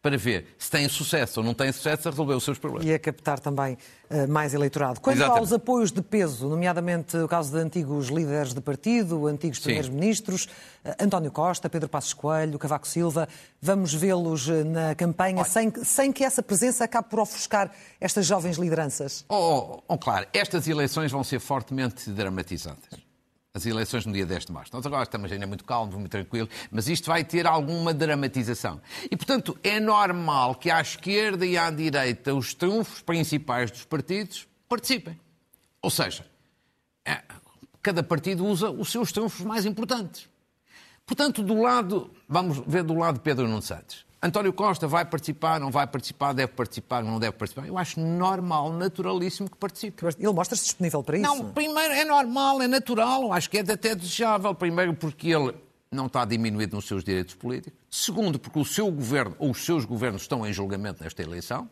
para 0.00 0.16
ver 0.16 0.54
se 0.56 0.70
tem 0.70 0.88
sucesso 0.88 1.40
ou 1.40 1.44
não 1.46 1.52
tem 1.54 1.72
sucesso 1.72 2.06
a 2.06 2.10
resolver 2.12 2.34
os 2.34 2.44
seus 2.44 2.56
problemas. 2.56 2.86
E 2.86 2.94
a 2.94 2.98
captar 3.00 3.40
também 3.40 3.76
eh, 4.08 4.26
mais 4.28 4.54
eleitorado. 4.54 5.00
Quanto 5.00 5.16
Exatamente. 5.16 5.40
aos 5.40 5.52
apoios 5.52 5.90
de 5.90 6.00
peso, 6.00 6.48
nomeadamente 6.48 7.16
o 7.16 7.26
caso 7.26 7.50
de 7.50 7.58
antigos 7.58 8.06
líderes 8.08 8.54
de 8.54 8.60
partido, 8.60 9.26
antigos 9.26 9.58
primeiros-ministros, 9.58 10.48
eh, 10.84 10.94
António 11.00 11.32
Costa, 11.32 11.68
Pedro 11.68 11.88
Passos 11.88 12.14
Coelho, 12.14 12.58
Cavaco 12.60 12.86
Silva, 12.86 13.28
vamos 13.60 13.92
vê-los 13.92 14.48
eh, 14.48 14.62
na 14.62 14.94
campanha 14.94 15.42
sem, 15.44 15.68
que- 15.70 15.84
sem 15.84 16.12
que 16.12 16.22
essa 16.22 16.42
presença 16.44 16.84
acabe 16.84 17.08
por 17.08 17.18
ofuscar 17.18 17.70
estas 18.00 18.24
jovens 18.24 18.56
lideranças? 18.56 19.24
Oh, 19.28 19.34
oh, 19.34 19.82
oh, 19.88 19.98
claro, 19.98 20.26
estas 20.32 20.68
eleições 20.68 21.10
vão 21.10 21.24
ser 21.24 21.40
fortemente 21.40 22.08
dramatizadas. 22.10 23.07
As 23.58 23.66
eleições 23.66 24.06
no 24.06 24.12
dia 24.12 24.24
10 24.24 24.46
de 24.46 24.52
março. 24.52 24.74
Nós 24.74 24.86
agora 24.86 25.02
estamos 25.02 25.30
ainda 25.30 25.46
muito 25.46 25.64
calmos, 25.64 25.94
muito 25.94 26.10
tranquilos, 26.10 26.48
mas 26.70 26.88
isto 26.88 27.06
vai 27.06 27.24
ter 27.24 27.46
alguma 27.46 27.92
dramatização. 27.92 28.80
E, 29.10 29.16
portanto, 29.16 29.58
é 29.62 29.78
normal 29.78 30.54
que 30.54 30.70
à 30.70 30.80
esquerda 30.80 31.44
e 31.44 31.58
à 31.58 31.70
direita 31.70 32.34
os 32.34 32.54
triunfos 32.54 33.02
principais 33.02 33.70
dos 33.70 33.84
partidos 33.84 34.46
participem. 34.68 35.18
Ou 35.82 35.90
seja, 35.90 36.24
é, 37.04 37.22
cada 37.82 38.02
partido 38.02 38.46
usa 38.46 38.70
os 38.70 38.90
seus 38.90 39.12
triunfos 39.12 39.44
mais 39.44 39.66
importantes. 39.66 40.28
Portanto, 41.04 41.42
do 41.42 41.60
lado, 41.60 42.10
vamos 42.28 42.62
ver 42.66 42.82
do 42.82 42.94
lado 42.94 43.14
de 43.14 43.20
Pedro 43.20 43.48
Nuno 43.48 43.62
Santos. 43.62 44.06
António 44.20 44.52
Costa 44.52 44.88
vai 44.88 45.04
participar, 45.04 45.60
não 45.60 45.70
vai 45.70 45.86
participar, 45.86 46.32
deve 46.32 46.52
participar, 46.52 47.04
não 47.04 47.20
deve 47.20 47.32
participar. 47.32 47.66
Eu 47.68 47.78
acho 47.78 48.00
normal, 48.00 48.72
naturalíssimo 48.72 49.48
que 49.48 49.56
participe. 49.56 50.04
Ele 50.18 50.32
mostra-se 50.32 50.64
disponível 50.64 51.02
para 51.04 51.18
isso? 51.18 51.26
Não, 51.26 51.52
primeiro 51.52 51.94
é 51.94 52.04
normal, 52.04 52.60
é 52.60 52.66
natural, 52.66 53.22
eu 53.22 53.32
acho 53.32 53.48
que 53.48 53.58
é 53.58 53.60
até 53.60 53.94
desejável. 53.94 54.52
Primeiro 54.54 54.92
porque 54.94 55.28
ele 55.28 55.54
não 55.90 56.06
está 56.06 56.24
diminuído 56.24 56.74
nos 56.74 56.86
seus 56.86 57.04
direitos 57.04 57.36
políticos. 57.36 57.78
Segundo, 57.88 58.40
porque 58.40 58.58
o 58.58 58.64
seu 58.64 58.90
governo 58.90 59.36
ou 59.38 59.52
os 59.52 59.64
seus 59.64 59.84
governos 59.84 60.22
estão 60.22 60.44
em 60.44 60.52
julgamento 60.52 61.02
nesta 61.02 61.22
eleição. 61.22 61.70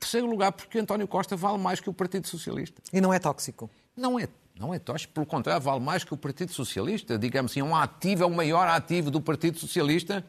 Terceiro 0.00 0.26
lugar, 0.26 0.50
porque 0.50 0.78
António 0.78 1.06
Costa 1.06 1.36
vale 1.36 1.58
mais 1.58 1.78
que 1.78 1.90
o 1.90 1.92
Partido 1.92 2.26
Socialista. 2.26 2.80
E 2.90 3.00
não 3.00 3.12
é 3.12 3.18
tóxico? 3.18 3.70
Não 3.94 4.18
é 4.18 4.26
não 4.58 4.72
é 4.72 4.78
tóxico, 4.78 5.12
pelo 5.14 5.26
contrário, 5.26 5.62
vale 5.62 5.80
mais 5.80 6.04
que 6.04 6.12
o 6.12 6.16
Partido 6.16 6.52
Socialista. 6.52 7.18
Digamos 7.18 7.52
assim, 7.52 7.60
é 7.60 7.64
um 7.64 7.74
ativo, 7.74 8.22
é 8.22 8.26
o 8.26 8.30
maior 8.30 8.68
ativo 8.68 9.10
do 9.10 9.20
Partido 9.20 9.58
Socialista 9.58 10.24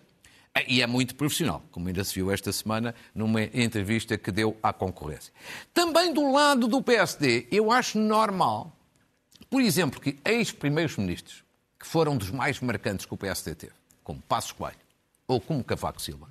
e 0.68 0.82
é 0.82 0.88
muito 0.88 1.16
profissional, 1.16 1.64
como 1.72 1.88
ainda 1.88 2.04
se 2.04 2.14
viu 2.14 2.32
esta 2.32 2.52
semana 2.52 2.94
numa 3.14 3.42
entrevista 3.42 4.18
que 4.18 4.32
deu 4.32 4.56
à 4.62 4.72
concorrência. 4.72 5.34
Também 5.74 6.14
do 6.14 6.32
lado 6.32 6.68
do 6.68 6.82
PSD, 6.82 7.48
eu 7.52 7.72
acho 7.72 7.98
normal, 7.98 8.76
por 9.50 9.62
exemplo, 9.62 10.00
que 10.00 10.20
ex-primeiros 10.24 10.96
ministros, 10.98 11.44
que 11.80 11.88
foram 11.88 12.16
dos 12.16 12.30
mais 12.30 12.60
marcantes 12.60 13.06
que 13.06 13.14
o 13.14 13.18
PSD 13.18 13.56
teve, 13.56 13.74
como 14.04 14.22
Passos 14.22 14.52
Coelho 14.52 14.78
ou 15.28 15.42
como 15.42 15.64
Cavaco 15.64 16.00
Silva, 16.00 16.28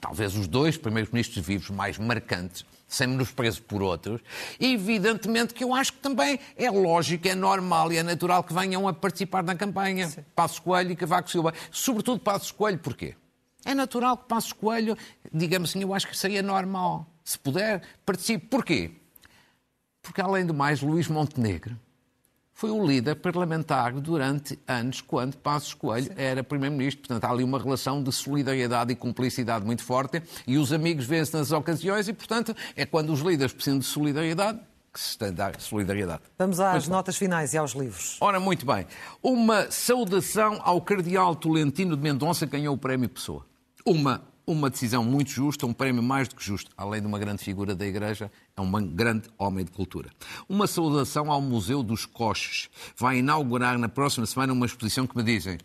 talvez 0.00 0.36
os 0.36 0.46
dois 0.46 0.76
primeiros 0.76 1.12
ministros 1.12 1.44
vivos 1.44 1.70
mais 1.70 1.98
marcantes, 1.98 2.64
sem 2.86 3.06
menosprezo 3.06 3.62
por 3.62 3.82
outros, 3.82 4.20
e 4.58 4.72
evidentemente 4.74 5.52
que 5.52 5.62
eu 5.62 5.74
acho 5.74 5.92
que 5.92 5.98
também 5.98 6.40
é 6.56 6.70
lógico, 6.70 7.28
é 7.28 7.34
normal 7.34 7.92
e 7.92 7.98
é 7.98 8.02
natural 8.02 8.42
que 8.42 8.54
venham 8.54 8.88
a 8.88 8.92
participar 8.92 9.42
na 9.42 9.54
campanha. 9.54 10.08
Sim. 10.08 10.24
Passos 10.34 10.58
Coelho 10.58 10.92
e 10.92 10.96
Cavaco 10.96 11.30
Silva. 11.30 11.52
Sobretudo 11.70 12.20
Passos 12.20 12.50
Coelho, 12.50 12.78
porquê? 12.78 13.14
É 13.64 13.74
natural 13.74 14.16
que 14.16 14.26
Passos 14.26 14.52
Coelho, 14.52 14.96
digamos 15.32 15.70
assim, 15.70 15.82
eu 15.82 15.92
acho 15.92 16.06
que 16.08 16.16
seria 16.16 16.42
normal. 16.42 17.06
Se 17.24 17.38
puder, 17.38 17.82
participe. 18.06 18.46
Porquê? 18.46 18.92
Porque, 20.00 20.20
além 20.20 20.46
do 20.46 20.54
mais, 20.54 20.80
Luís 20.80 21.08
Montenegro 21.08 21.76
foi 22.58 22.72
o 22.72 22.84
líder 22.84 23.14
parlamentar 23.14 23.92
durante 23.92 24.58
anos, 24.66 25.00
quando 25.00 25.36
Passos 25.36 25.74
Coelho 25.74 26.10
era 26.16 26.42
Primeiro-Ministro. 26.42 27.06
Portanto, 27.06 27.24
há 27.24 27.30
ali 27.30 27.44
uma 27.44 27.56
relação 27.56 28.02
de 28.02 28.10
solidariedade 28.10 28.92
e 28.92 28.96
cumplicidade 28.96 29.64
muito 29.64 29.84
forte 29.84 30.20
e 30.44 30.58
os 30.58 30.72
amigos 30.72 31.06
vêm-se 31.06 31.32
nas 31.34 31.52
ocasiões 31.52 32.08
e, 32.08 32.12
portanto, 32.12 32.52
é 32.74 32.84
quando 32.84 33.12
os 33.12 33.20
líderes 33.20 33.52
precisam 33.52 33.78
de 33.78 33.84
solidariedade 33.84 34.58
que 34.92 34.98
se 34.98 35.16
tem 35.16 35.28
de 35.28 35.36
dar 35.36 35.60
solidariedade. 35.60 36.22
Vamos 36.36 36.58
às 36.58 36.72
pois 36.72 36.88
notas 36.88 37.16
finais 37.16 37.54
e 37.54 37.58
aos 37.58 37.74
livros. 37.74 38.16
Ora, 38.20 38.40
muito 38.40 38.66
bem. 38.66 38.88
Uma 39.22 39.70
saudação 39.70 40.60
ao 40.64 40.80
Cardeal 40.80 41.36
Tolentino 41.36 41.96
de 41.96 42.02
Mendonça, 42.02 42.44
que 42.44 42.56
ganhou 42.56 42.74
o 42.74 42.78
Prémio 42.78 43.08
Pessoa. 43.08 43.46
Uma 43.86 44.20
uma 44.48 44.70
decisão 44.70 45.04
muito 45.04 45.30
justa, 45.30 45.66
um 45.66 45.74
prémio 45.74 46.02
mais 46.02 46.26
do 46.26 46.34
que 46.34 46.42
justo. 46.42 46.70
Além 46.74 47.02
de 47.02 47.06
uma 47.06 47.18
grande 47.18 47.44
figura 47.44 47.74
da 47.74 47.86
Igreja, 47.86 48.32
é 48.56 48.60
um 48.60 48.70
grande 48.88 49.28
homem 49.36 49.62
de 49.62 49.70
cultura. 49.70 50.08
Uma 50.48 50.66
saudação 50.66 51.30
ao 51.30 51.40
Museu 51.40 51.82
dos 51.82 52.06
Coches. 52.06 52.70
Vai 52.96 53.18
inaugurar 53.18 53.78
na 53.78 53.90
próxima 53.90 54.24
semana 54.24 54.54
uma 54.54 54.64
exposição 54.64 55.06
que 55.06 55.14
me 55.14 55.22
dizem 55.22 55.58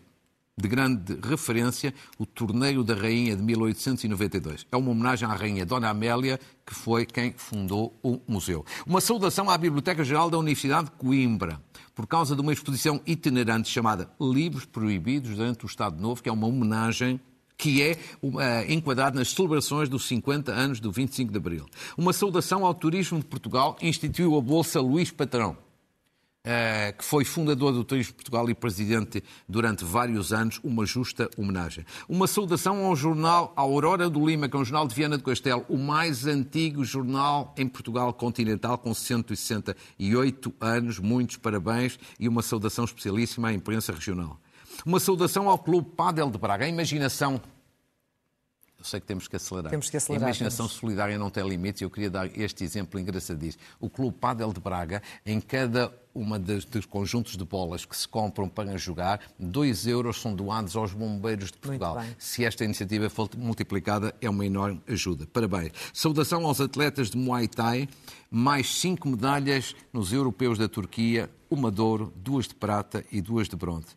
de 0.55 0.67
grande 0.67 1.17
referência, 1.23 1.93
o 2.19 2.25
Torneio 2.25 2.83
da 2.83 2.93
Rainha 2.93 3.35
de 3.35 3.41
1892. 3.41 4.67
É 4.71 4.77
uma 4.77 4.91
homenagem 4.91 5.27
à 5.27 5.33
Rainha 5.33 5.65
Dona 5.65 5.89
Amélia, 5.89 6.39
que 6.65 6.75
foi 6.75 7.05
quem 7.05 7.33
fundou 7.35 7.97
o 8.03 8.19
museu. 8.27 8.63
Uma 8.85 9.01
saudação 9.01 9.49
à 9.49 9.57
Biblioteca 9.57 10.03
Geral 10.03 10.29
da 10.29 10.37
Universidade 10.37 10.85
de 10.85 10.91
Coimbra, 10.91 11.59
por 11.95 12.05
causa 12.05 12.35
de 12.35 12.41
uma 12.41 12.53
exposição 12.53 13.01
itinerante 13.07 13.69
chamada 13.69 14.11
Livros 14.19 14.65
Proibidos 14.65 15.37
durante 15.37 15.65
o 15.65 15.67
Estado 15.67 15.99
Novo, 15.99 16.21
que 16.21 16.29
é 16.29 16.31
uma 16.31 16.47
homenagem 16.47 17.19
que 17.57 17.81
é 17.81 17.97
uh, 18.21 18.31
enquadrado 18.67 19.17
nas 19.17 19.29
celebrações 19.29 19.89
dos 19.89 20.07
50 20.07 20.51
anos 20.51 20.79
do 20.79 20.91
25 20.91 21.31
de 21.31 21.37
Abril. 21.37 21.65
Uma 21.97 22.13
saudação 22.13 22.65
ao 22.65 22.73
turismo 22.73 23.19
de 23.19 23.25
Portugal 23.25 23.77
instituiu 23.81 24.37
a 24.37 24.41
Bolsa 24.41 24.81
Luís 24.81 25.11
Patrão, 25.11 25.57
Uh, 26.45 26.91
que 26.97 27.05
foi 27.05 27.23
fundador 27.23 27.71
do 27.71 27.85
Turismo 27.85 28.11
de 28.11 28.15
Portugal 28.15 28.49
e 28.49 28.53
presidente 28.53 29.23
durante 29.47 29.85
vários 29.85 30.33
anos, 30.33 30.59
uma 30.61 30.85
justa 30.85 31.29
homenagem. 31.37 31.85
Uma 32.05 32.27
saudação 32.27 32.83
ao 32.83 32.97
jornal 32.97 33.53
Aurora 33.55 34.09
do 34.09 34.27
Lima, 34.27 34.49
que 34.49 34.57
é 34.57 34.59
um 34.59 34.65
jornal 34.65 34.85
de 34.85 34.93
Viana 34.93 35.17
do 35.17 35.23
Castelo, 35.23 35.65
o 35.69 35.77
mais 35.77 36.27
antigo 36.27 36.83
jornal 36.83 37.55
em 37.57 37.65
Portugal 37.65 38.13
continental, 38.13 38.77
com 38.77 38.93
168 38.93 40.53
anos. 40.59 40.99
Muitos 40.99 41.37
parabéns 41.37 41.97
e 42.19 42.27
uma 42.27 42.41
saudação 42.41 42.83
especialíssima 42.83 43.47
à 43.47 43.53
imprensa 43.53 43.93
regional. 43.93 44.37
Uma 44.85 44.99
saudação 44.99 45.49
ao 45.49 45.57
Clube 45.57 45.89
Padel 45.95 46.29
de 46.29 46.37
Braga. 46.37 46.65
A 46.65 46.67
imaginação 46.67 47.41
eu 48.83 48.85
sei 48.85 48.99
que 48.99 49.07
temos 49.07 49.29
que 49.29 49.37
acelerar. 49.37 49.69
Temos 49.69 49.89
que 49.89 49.95
acelerar. 49.95 50.27
A 50.27 50.29
imaginação 50.29 50.67
temos. 50.67 50.77
solidária 50.77 51.17
não 51.17 51.29
tem 51.29 51.47
limites 51.47 51.79
e 51.79 51.85
eu 51.85 51.89
queria 51.89 52.09
dar 52.09 52.37
este 52.37 52.65
exemplo 52.65 52.99
engraçadíssimo. 52.99 53.63
O 53.79 53.89
Clube 53.89 54.17
Padel 54.17 54.51
de 54.51 54.59
Braga, 54.59 55.01
em 55.25 55.39
cada 55.39 55.89
uma 56.13 56.37
dos, 56.37 56.65
dos, 56.65 56.85
conjuntos 56.85 57.37
de 57.37 57.45
bolas 57.45 57.85
que 57.85 57.95
se 57.95 58.05
compram 58.05 58.49
para 58.49 58.77
jogar, 58.77 59.21
2 59.39 59.87
euros 59.87 60.19
são 60.19 60.35
doados 60.35 60.75
aos 60.75 60.91
bombeiros 60.91 61.49
de 61.49 61.57
Portugal. 61.59 62.03
Se 62.19 62.43
esta 62.43 62.65
iniciativa 62.65 63.09
for 63.09 63.29
multiplicada, 63.37 64.13
é 64.19 64.29
uma 64.29 64.45
enorme 64.45 64.81
ajuda. 64.85 65.25
Parabéns. 65.31 65.71
Saudação 65.93 66.45
aos 66.45 66.59
atletas 66.59 67.09
de 67.09 67.17
Muay 67.17 67.47
Thai, 67.47 67.87
mais 68.29 68.81
cinco 68.81 69.07
medalhas 69.07 69.73
nos 69.93 70.11
europeus 70.11 70.57
da 70.57 70.67
Turquia, 70.67 71.29
uma 71.49 71.71
de 71.71 71.79
ouro, 71.79 72.11
duas 72.17 72.49
de 72.49 72.55
prata 72.55 73.05
e 73.09 73.21
duas 73.21 73.47
de 73.47 73.55
bronze. 73.55 73.95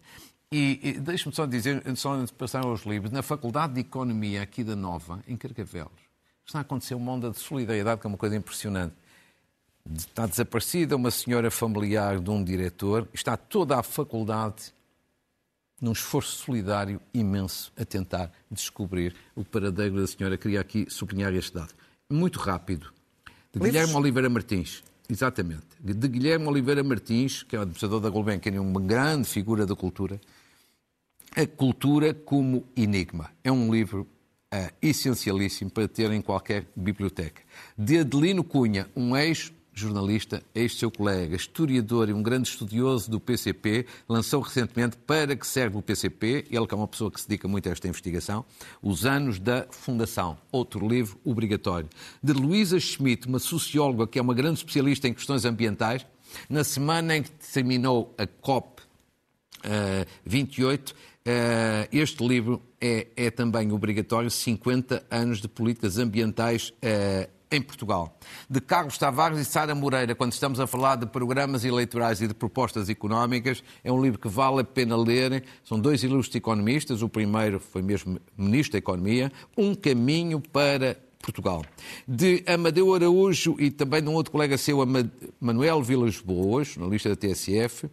E, 0.52 0.78
e 0.82 0.92
deixe-me 1.00 1.35
só 1.35 1.44
dizer, 1.44 1.82
só 1.96 2.12
antes 2.12 2.30
de 2.30 2.38
passar 2.38 2.64
aos 2.64 2.82
livros, 2.82 3.11
na 3.11 3.22
Faculdade 3.22 3.74
de 3.74 3.80
Economia 3.80 4.42
aqui 4.42 4.62
da 4.62 4.76
Nova, 4.76 5.22
em 5.26 5.37
Carcavelos, 5.37 5.90
está 6.44 6.59
a 6.59 6.62
acontecer 6.62 6.94
uma 6.94 7.12
onda 7.12 7.30
de 7.30 7.38
solidariedade 7.38 8.00
que 8.00 8.06
é 8.06 8.09
uma 8.09 8.16
coisa 8.16 8.37
impressionante. 8.37 8.94
Está 9.94 10.26
desaparecida 10.26 10.94
uma 10.96 11.11
senhora 11.11 11.50
familiar 11.50 12.20
de 12.20 12.30
um 12.30 12.42
diretor, 12.42 13.09
está 13.12 13.37
toda 13.37 13.78
a 13.78 13.82
faculdade 13.82 14.72
num 15.80 15.92
esforço 15.92 16.44
solidário 16.44 17.00
imenso 17.12 17.72
a 17.76 17.85
tentar 17.85 18.32
descobrir 18.50 19.14
o 19.35 19.44
paradeiro 19.44 20.00
da 20.00 20.06
senhora. 20.06 20.38
Queria 20.38 20.61
aqui 20.61 20.87
sublinhar 20.88 21.35
este 21.35 21.54
dado. 21.54 21.74
Muito 22.11 22.38
rápido. 22.38 22.92
De 23.52 23.61
Guilherme 23.61 23.94
Oliveira 23.94 24.28
Martins. 24.28 24.82
Exatamente. 25.09 25.66
De 25.80 26.09
Guilherme 26.09 26.46
Oliveira 26.46 26.82
Martins, 26.82 27.42
que 27.42 27.54
é 27.54 27.59
o 27.59 27.62
administrador 27.62 28.00
da 28.00 28.09
Gulbenkian 28.09 28.61
uma 28.61 28.80
grande 28.80 29.28
figura 29.28 29.66
da 29.66 29.76
cultura, 29.76 30.20
a 31.34 31.46
Cultura 31.46 32.14
como 32.14 32.64
Enigma. 32.76 33.30
É 33.42 33.50
um 33.50 33.72
livro 33.72 34.06
uh, 34.52 34.72
essencialíssimo 34.80 35.70
para 35.70 35.88
ter 35.88 36.10
em 36.10 36.20
qualquer 36.20 36.66
biblioteca. 36.76 37.42
De 37.76 37.98
Adelino 37.98 38.44
Cunha, 38.44 38.88
um 38.94 39.16
ex 39.16 39.52
jornalista, 39.76 40.42
ex-seu 40.54 40.90
colega, 40.90 41.36
historiador 41.36 42.08
e 42.08 42.12
um 42.14 42.22
grande 42.22 42.48
estudioso 42.48 43.10
do 43.10 43.20
PCP, 43.20 43.84
lançou 44.08 44.40
recentemente 44.40 44.96
Para 44.96 45.36
que 45.36 45.46
serve 45.46 45.76
o 45.76 45.82
PCP, 45.82 46.46
ele 46.50 46.66
que 46.66 46.74
é 46.74 46.76
uma 46.76 46.88
pessoa 46.88 47.10
que 47.10 47.20
se 47.20 47.28
dedica 47.28 47.46
muito 47.46 47.68
a 47.68 47.72
esta 47.72 47.86
investigação, 47.86 48.44
Os 48.82 49.04
Anos 49.04 49.38
da 49.38 49.66
Fundação, 49.70 50.38
outro 50.50 50.88
livro 50.88 51.20
obrigatório. 51.22 51.90
De 52.22 52.32
Luísa 52.32 52.80
Schmidt, 52.80 53.28
uma 53.28 53.38
socióloga 53.38 54.06
que 54.06 54.18
é 54.18 54.22
uma 54.22 54.32
grande 54.32 54.60
especialista 54.60 55.06
em 55.08 55.12
questões 55.12 55.44
ambientais, 55.44 56.06
na 56.48 56.64
semana 56.64 57.18
em 57.18 57.22
que 57.22 57.30
terminou 57.30 58.14
a 58.16 58.26
COP 58.26 58.80
uh, 58.80 60.06
28, 60.24 60.94
Uh, 61.26 61.88
este 61.90 62.24
livro 62.24 62.62
é, 62.80 63.08
é, 63.16 63.30
também 63.32 63.72
obrigatório, 63.72 64.30
50 64.30 65.04
anos 65.10 65.40
de 65.40 65.48
políticas 65.48 65.98
ambientais 65.98 66.68
uh, 66.68 67.28
em 67.50 67.60
Portugal. 67.60 68.16
De 68.48 68.60
Carlos 68.60 68.96
Tavares 68.96 69.40
e 69.40 69.44
Sara 69.44 69.74
Moreira, 69.74 70.14
quando 70.14 70.32
estamos 70.32 70.60
a 70.60 70.68
falar 70.68 70.94
de 70.94 71.06
programas 71.06 71.64
eleitorais 71.64 72.20
e 72.20 72.28
de 72.28 72.34
propostas 72.34 72.88
económicas, 72.88 73.64
é 73.82 73.90
um 73.90 74.00
livro 74.00 74.20
que 74.20 74.28
vale 74.28 74.60
a 74.60 74.64
pena 74.64 74.96
ler. 74.96 75.42
São 75.64 75.80
dois 75.80 76.04
ilustres 76.04 76.36
economistas, 76.36 77.02
o 77.02 77.08
primeiro 77.08 77.58
foi 77.58 77.82
mesmo 77.82 78.20
Ministro 78.38 78.74
da 78.74 78.78
Economia, 78.78 79.32
Um 79.58 79.74
Caminho 79.74 80.40
para 80.40 80.96
Portugal. 81.18 81.64
De 82.06 82.44
Amadeu 82.46 82.94
Araújo 82.94 83.56
e 83.58 83.72
também 83.72 84.00
de 84.00 84.08
um 84.08 84.14
outro 84.14 84.30
colega 84.30 84.56
seu, 84.56 84.78
Manuel 85.40 85.82
Vilas 85.82 86.20
Boas, 86.20 86.68
jornalista 86.68 87.08
da 87.08 87.16
TSF, 87.16 87.90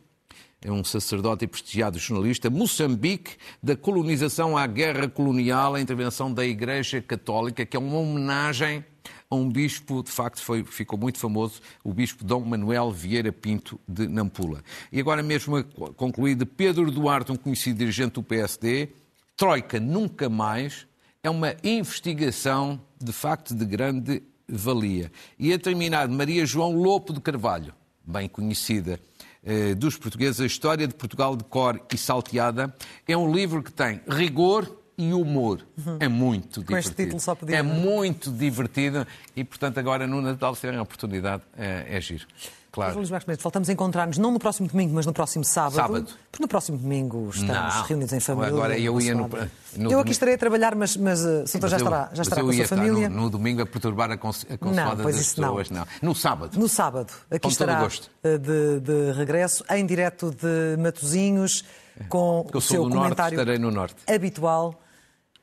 é 0.64 0.72
um 0.72 0.84
sacerdote 0.84 1.44
e 1.44 1.48
prestigiado 1.48 2.00
jornalista, 2.00 2.50
Moçambique, 2.50 3.36
da 3.62 3.76
colonização 3.76 4.58
à 4.58 4.66
guerra 4.66 5.10
colonial, 5.10 5.76
a 5.76 5.82
intervenção 5.82 6.34
da 6.34 6.46
Igreja 6.46 7.02
Católica, 7.02 7.66
que 7.66 7.76
é 7.76 7.80
uma 7.80 7.98
homenagem 7.98 8.84
a 9.30 9.36
um 9.36 9.50
bispo, 9.50 10.02
de 10.04 10.12
facto 10.12 10.42
foi, 10.42 10.64
ficou 10.64 10.98
muito 10.98 11.20
famoso, 11.20 11.60
o 11.84 11.94
bispo 11.94 12.24
Dom 12.24 12.42
Manuel 12.42 12.92
Vieira 12.92 13.32
Pinto 13.32 13.80
de 13.88 14.08
Nampula. 14.08 14.64
E 14.92 15.00
agora 15.00 15.22
mesmo 15.22 15.58
a 15.58 15.64
concluir 15.96 16.36
de 16.36 16.46
Pedro 16.46 16.90
Duarte, 16.90 17.32
um 17.32 17.36
conhecido 17.36 17.80
dirigente 17.80 18.14
do 18.14 18.24
PSD, 18.24 18.90
Troika 19.36 19.80
nunca 19.80 20.30
mais 20.30 20.88
é 21.24 21.30
uma 21.30 21.56
investigação 21.64 22.80
de 23.02 23.12
facto 23.12 23.56
de 23.56 23.66
grande 23.66 24.22
valia. 24.48 25.12
E 25.40 25.52
a 25.52 25.60
terminar, 25.60 26.08
Maria 26.08 26.46
João 26.46 26.76
Lopo 26.76 27.12
de 27.12 27.20
Carvalho, 27.20 27.74
bem 28.06 28.30
conhecida 28.30 29.00
eh, 29.46 29.76
dos 29.76 29.98
portugueses, 29.98 30.40
a 30.40 30.46
história 30.46 30.88
de 30.88 30.94
Portugal 30.94 31.36
de 31.36 31.44
cor 31.44 31.82
e 31.92 31.98
salteada, 31.98 32.74
é 33.08 33.18
um 33.18 33.34
livro 33.34 33.62
que 33.62 33.72
tem 33.72 34.02
rigor 34.08 34.84
e 34.98 35.14
humor. 35.14 35.66
Uhum. 35.78 35.98
É 36.00 36.08
muito 36.08 36.62
divertido. 36.62 36.68
Com 36.68 36.78
este 36.78 36.96
título 36.96 37.20
só 37.20 37.36
podia, 37.36 37.58
é 37.58 37.62
muito 37.62 38.32
divertido 38.32 39.06
e, 39.36 39.44
portanto, 39.44 39.78
agora 39.80 40.08
no 40.08 40.22
Natal, 40.22 40.54
se 40.56 40.62
tiverem 40.62 40.80
a 40.80 40.84
oportunidade, 40.84 41.44
é, 41.58 41.98
é 41.98 42.02
giro. 42.02 42.26
Claro. 42.74 42.96
Luís 42.96 43.12
Marques 43.12 43.38
voltamos 43.40 43.70
a 43.70 43.72
encontrar-nos 43.72 44.18
não 44.18 44.32
no 44.32 44.40
próximo 44.40 44.68
domingo, 44.68 44.96
mas 44.96 45.06
no 45.06 45.14
próximo 45.14 45.44
sábado. 45.44 45.76
Sábado. 45.76 46.08
Porque 46.32 46.42
no 46.42 46.48
próximo 46.48 46.76
domingo 46.76 47.30
estamos 47.30 47.76
não. 47.76 47.84
reunidos 47.84 48.14
em 48.14 48.20
família. 48.20 48.50
Agora 48.50 48.80
eu 48.80 49.00
ia 49.00 49.14
no, 49.14 49.30
no 49.78 49.92
Eu 49.92 50.00
aqui 50.00 50.10
estarei 50.10 50.34
a 50.34 50.38
trabalhar, 50.40 50.74
mas, 50.74 50.98
mas 50.98 51.24
uh, 51.24 51.46
Soutor 51.46 51.70
já 51.70 51.78
estará, 51.78 52.10
já 52.14 52.24
estará 52.24 52.42
com 52.42 52.50
a 52.50 52.54
sua 52.54 52.66
família. 52.66 53.10
No, 53.10 53.22
no, 53.22 53.30
domingo 53.30 53.62
a 53.62 53.66
perturbar 53.68 54.10
a, 54.10 54.18
cons 54.18 54.48
a 54.50 54.58
consoada 54.58 55.04
das 55.04 55.16
pessoas, 55.16 55.70
não. 55.70 55.82
não. 55.82 55.88
No 56.02 56.16
sábado. 56.16 56.60
No 56.60 56.68
sábado. 56.68 57.14
Aqui 57.30 57.42
com 57.42 57.50
estará 57.50 57.86
uh, 57.86 58.40
de, 58.40 58.80
de, 58.80 59.12
regresso, 59.12 59.64
em 59.70 59.86
direto 59.86 60.32
de 60.32 60.82
Matozinhos, 60.82 61.64
com 62.10 62.48
o 62.52 62.60
seu 62.60 62.90
comentário 62.90 63.38
norte, 63.38 63.60
no 63.60 63.70
norte. 63.70 63.98
habitual 64.12 64.82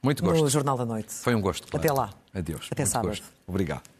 Muito 0.03 0.21
gosto. 0.25 0.43
no 0.43 0.49
Jornal 0.51 0.77
da 0.77 0.85
Noite. 0.85 1.13
Foi 1.13 1.37
um 1.37 1.41
gosto. 1.41 1.69
Claro. 1.69 1.87
Até 1.87 1.95
lá. 1.97 2.11
Adeus. 2.35 2.67
Até 2.73 2.83
Muito 2.83 2.93
sábado. 2.93 3.09
Gosto. 3.11 3.27
Obrigado. 3.47 4.00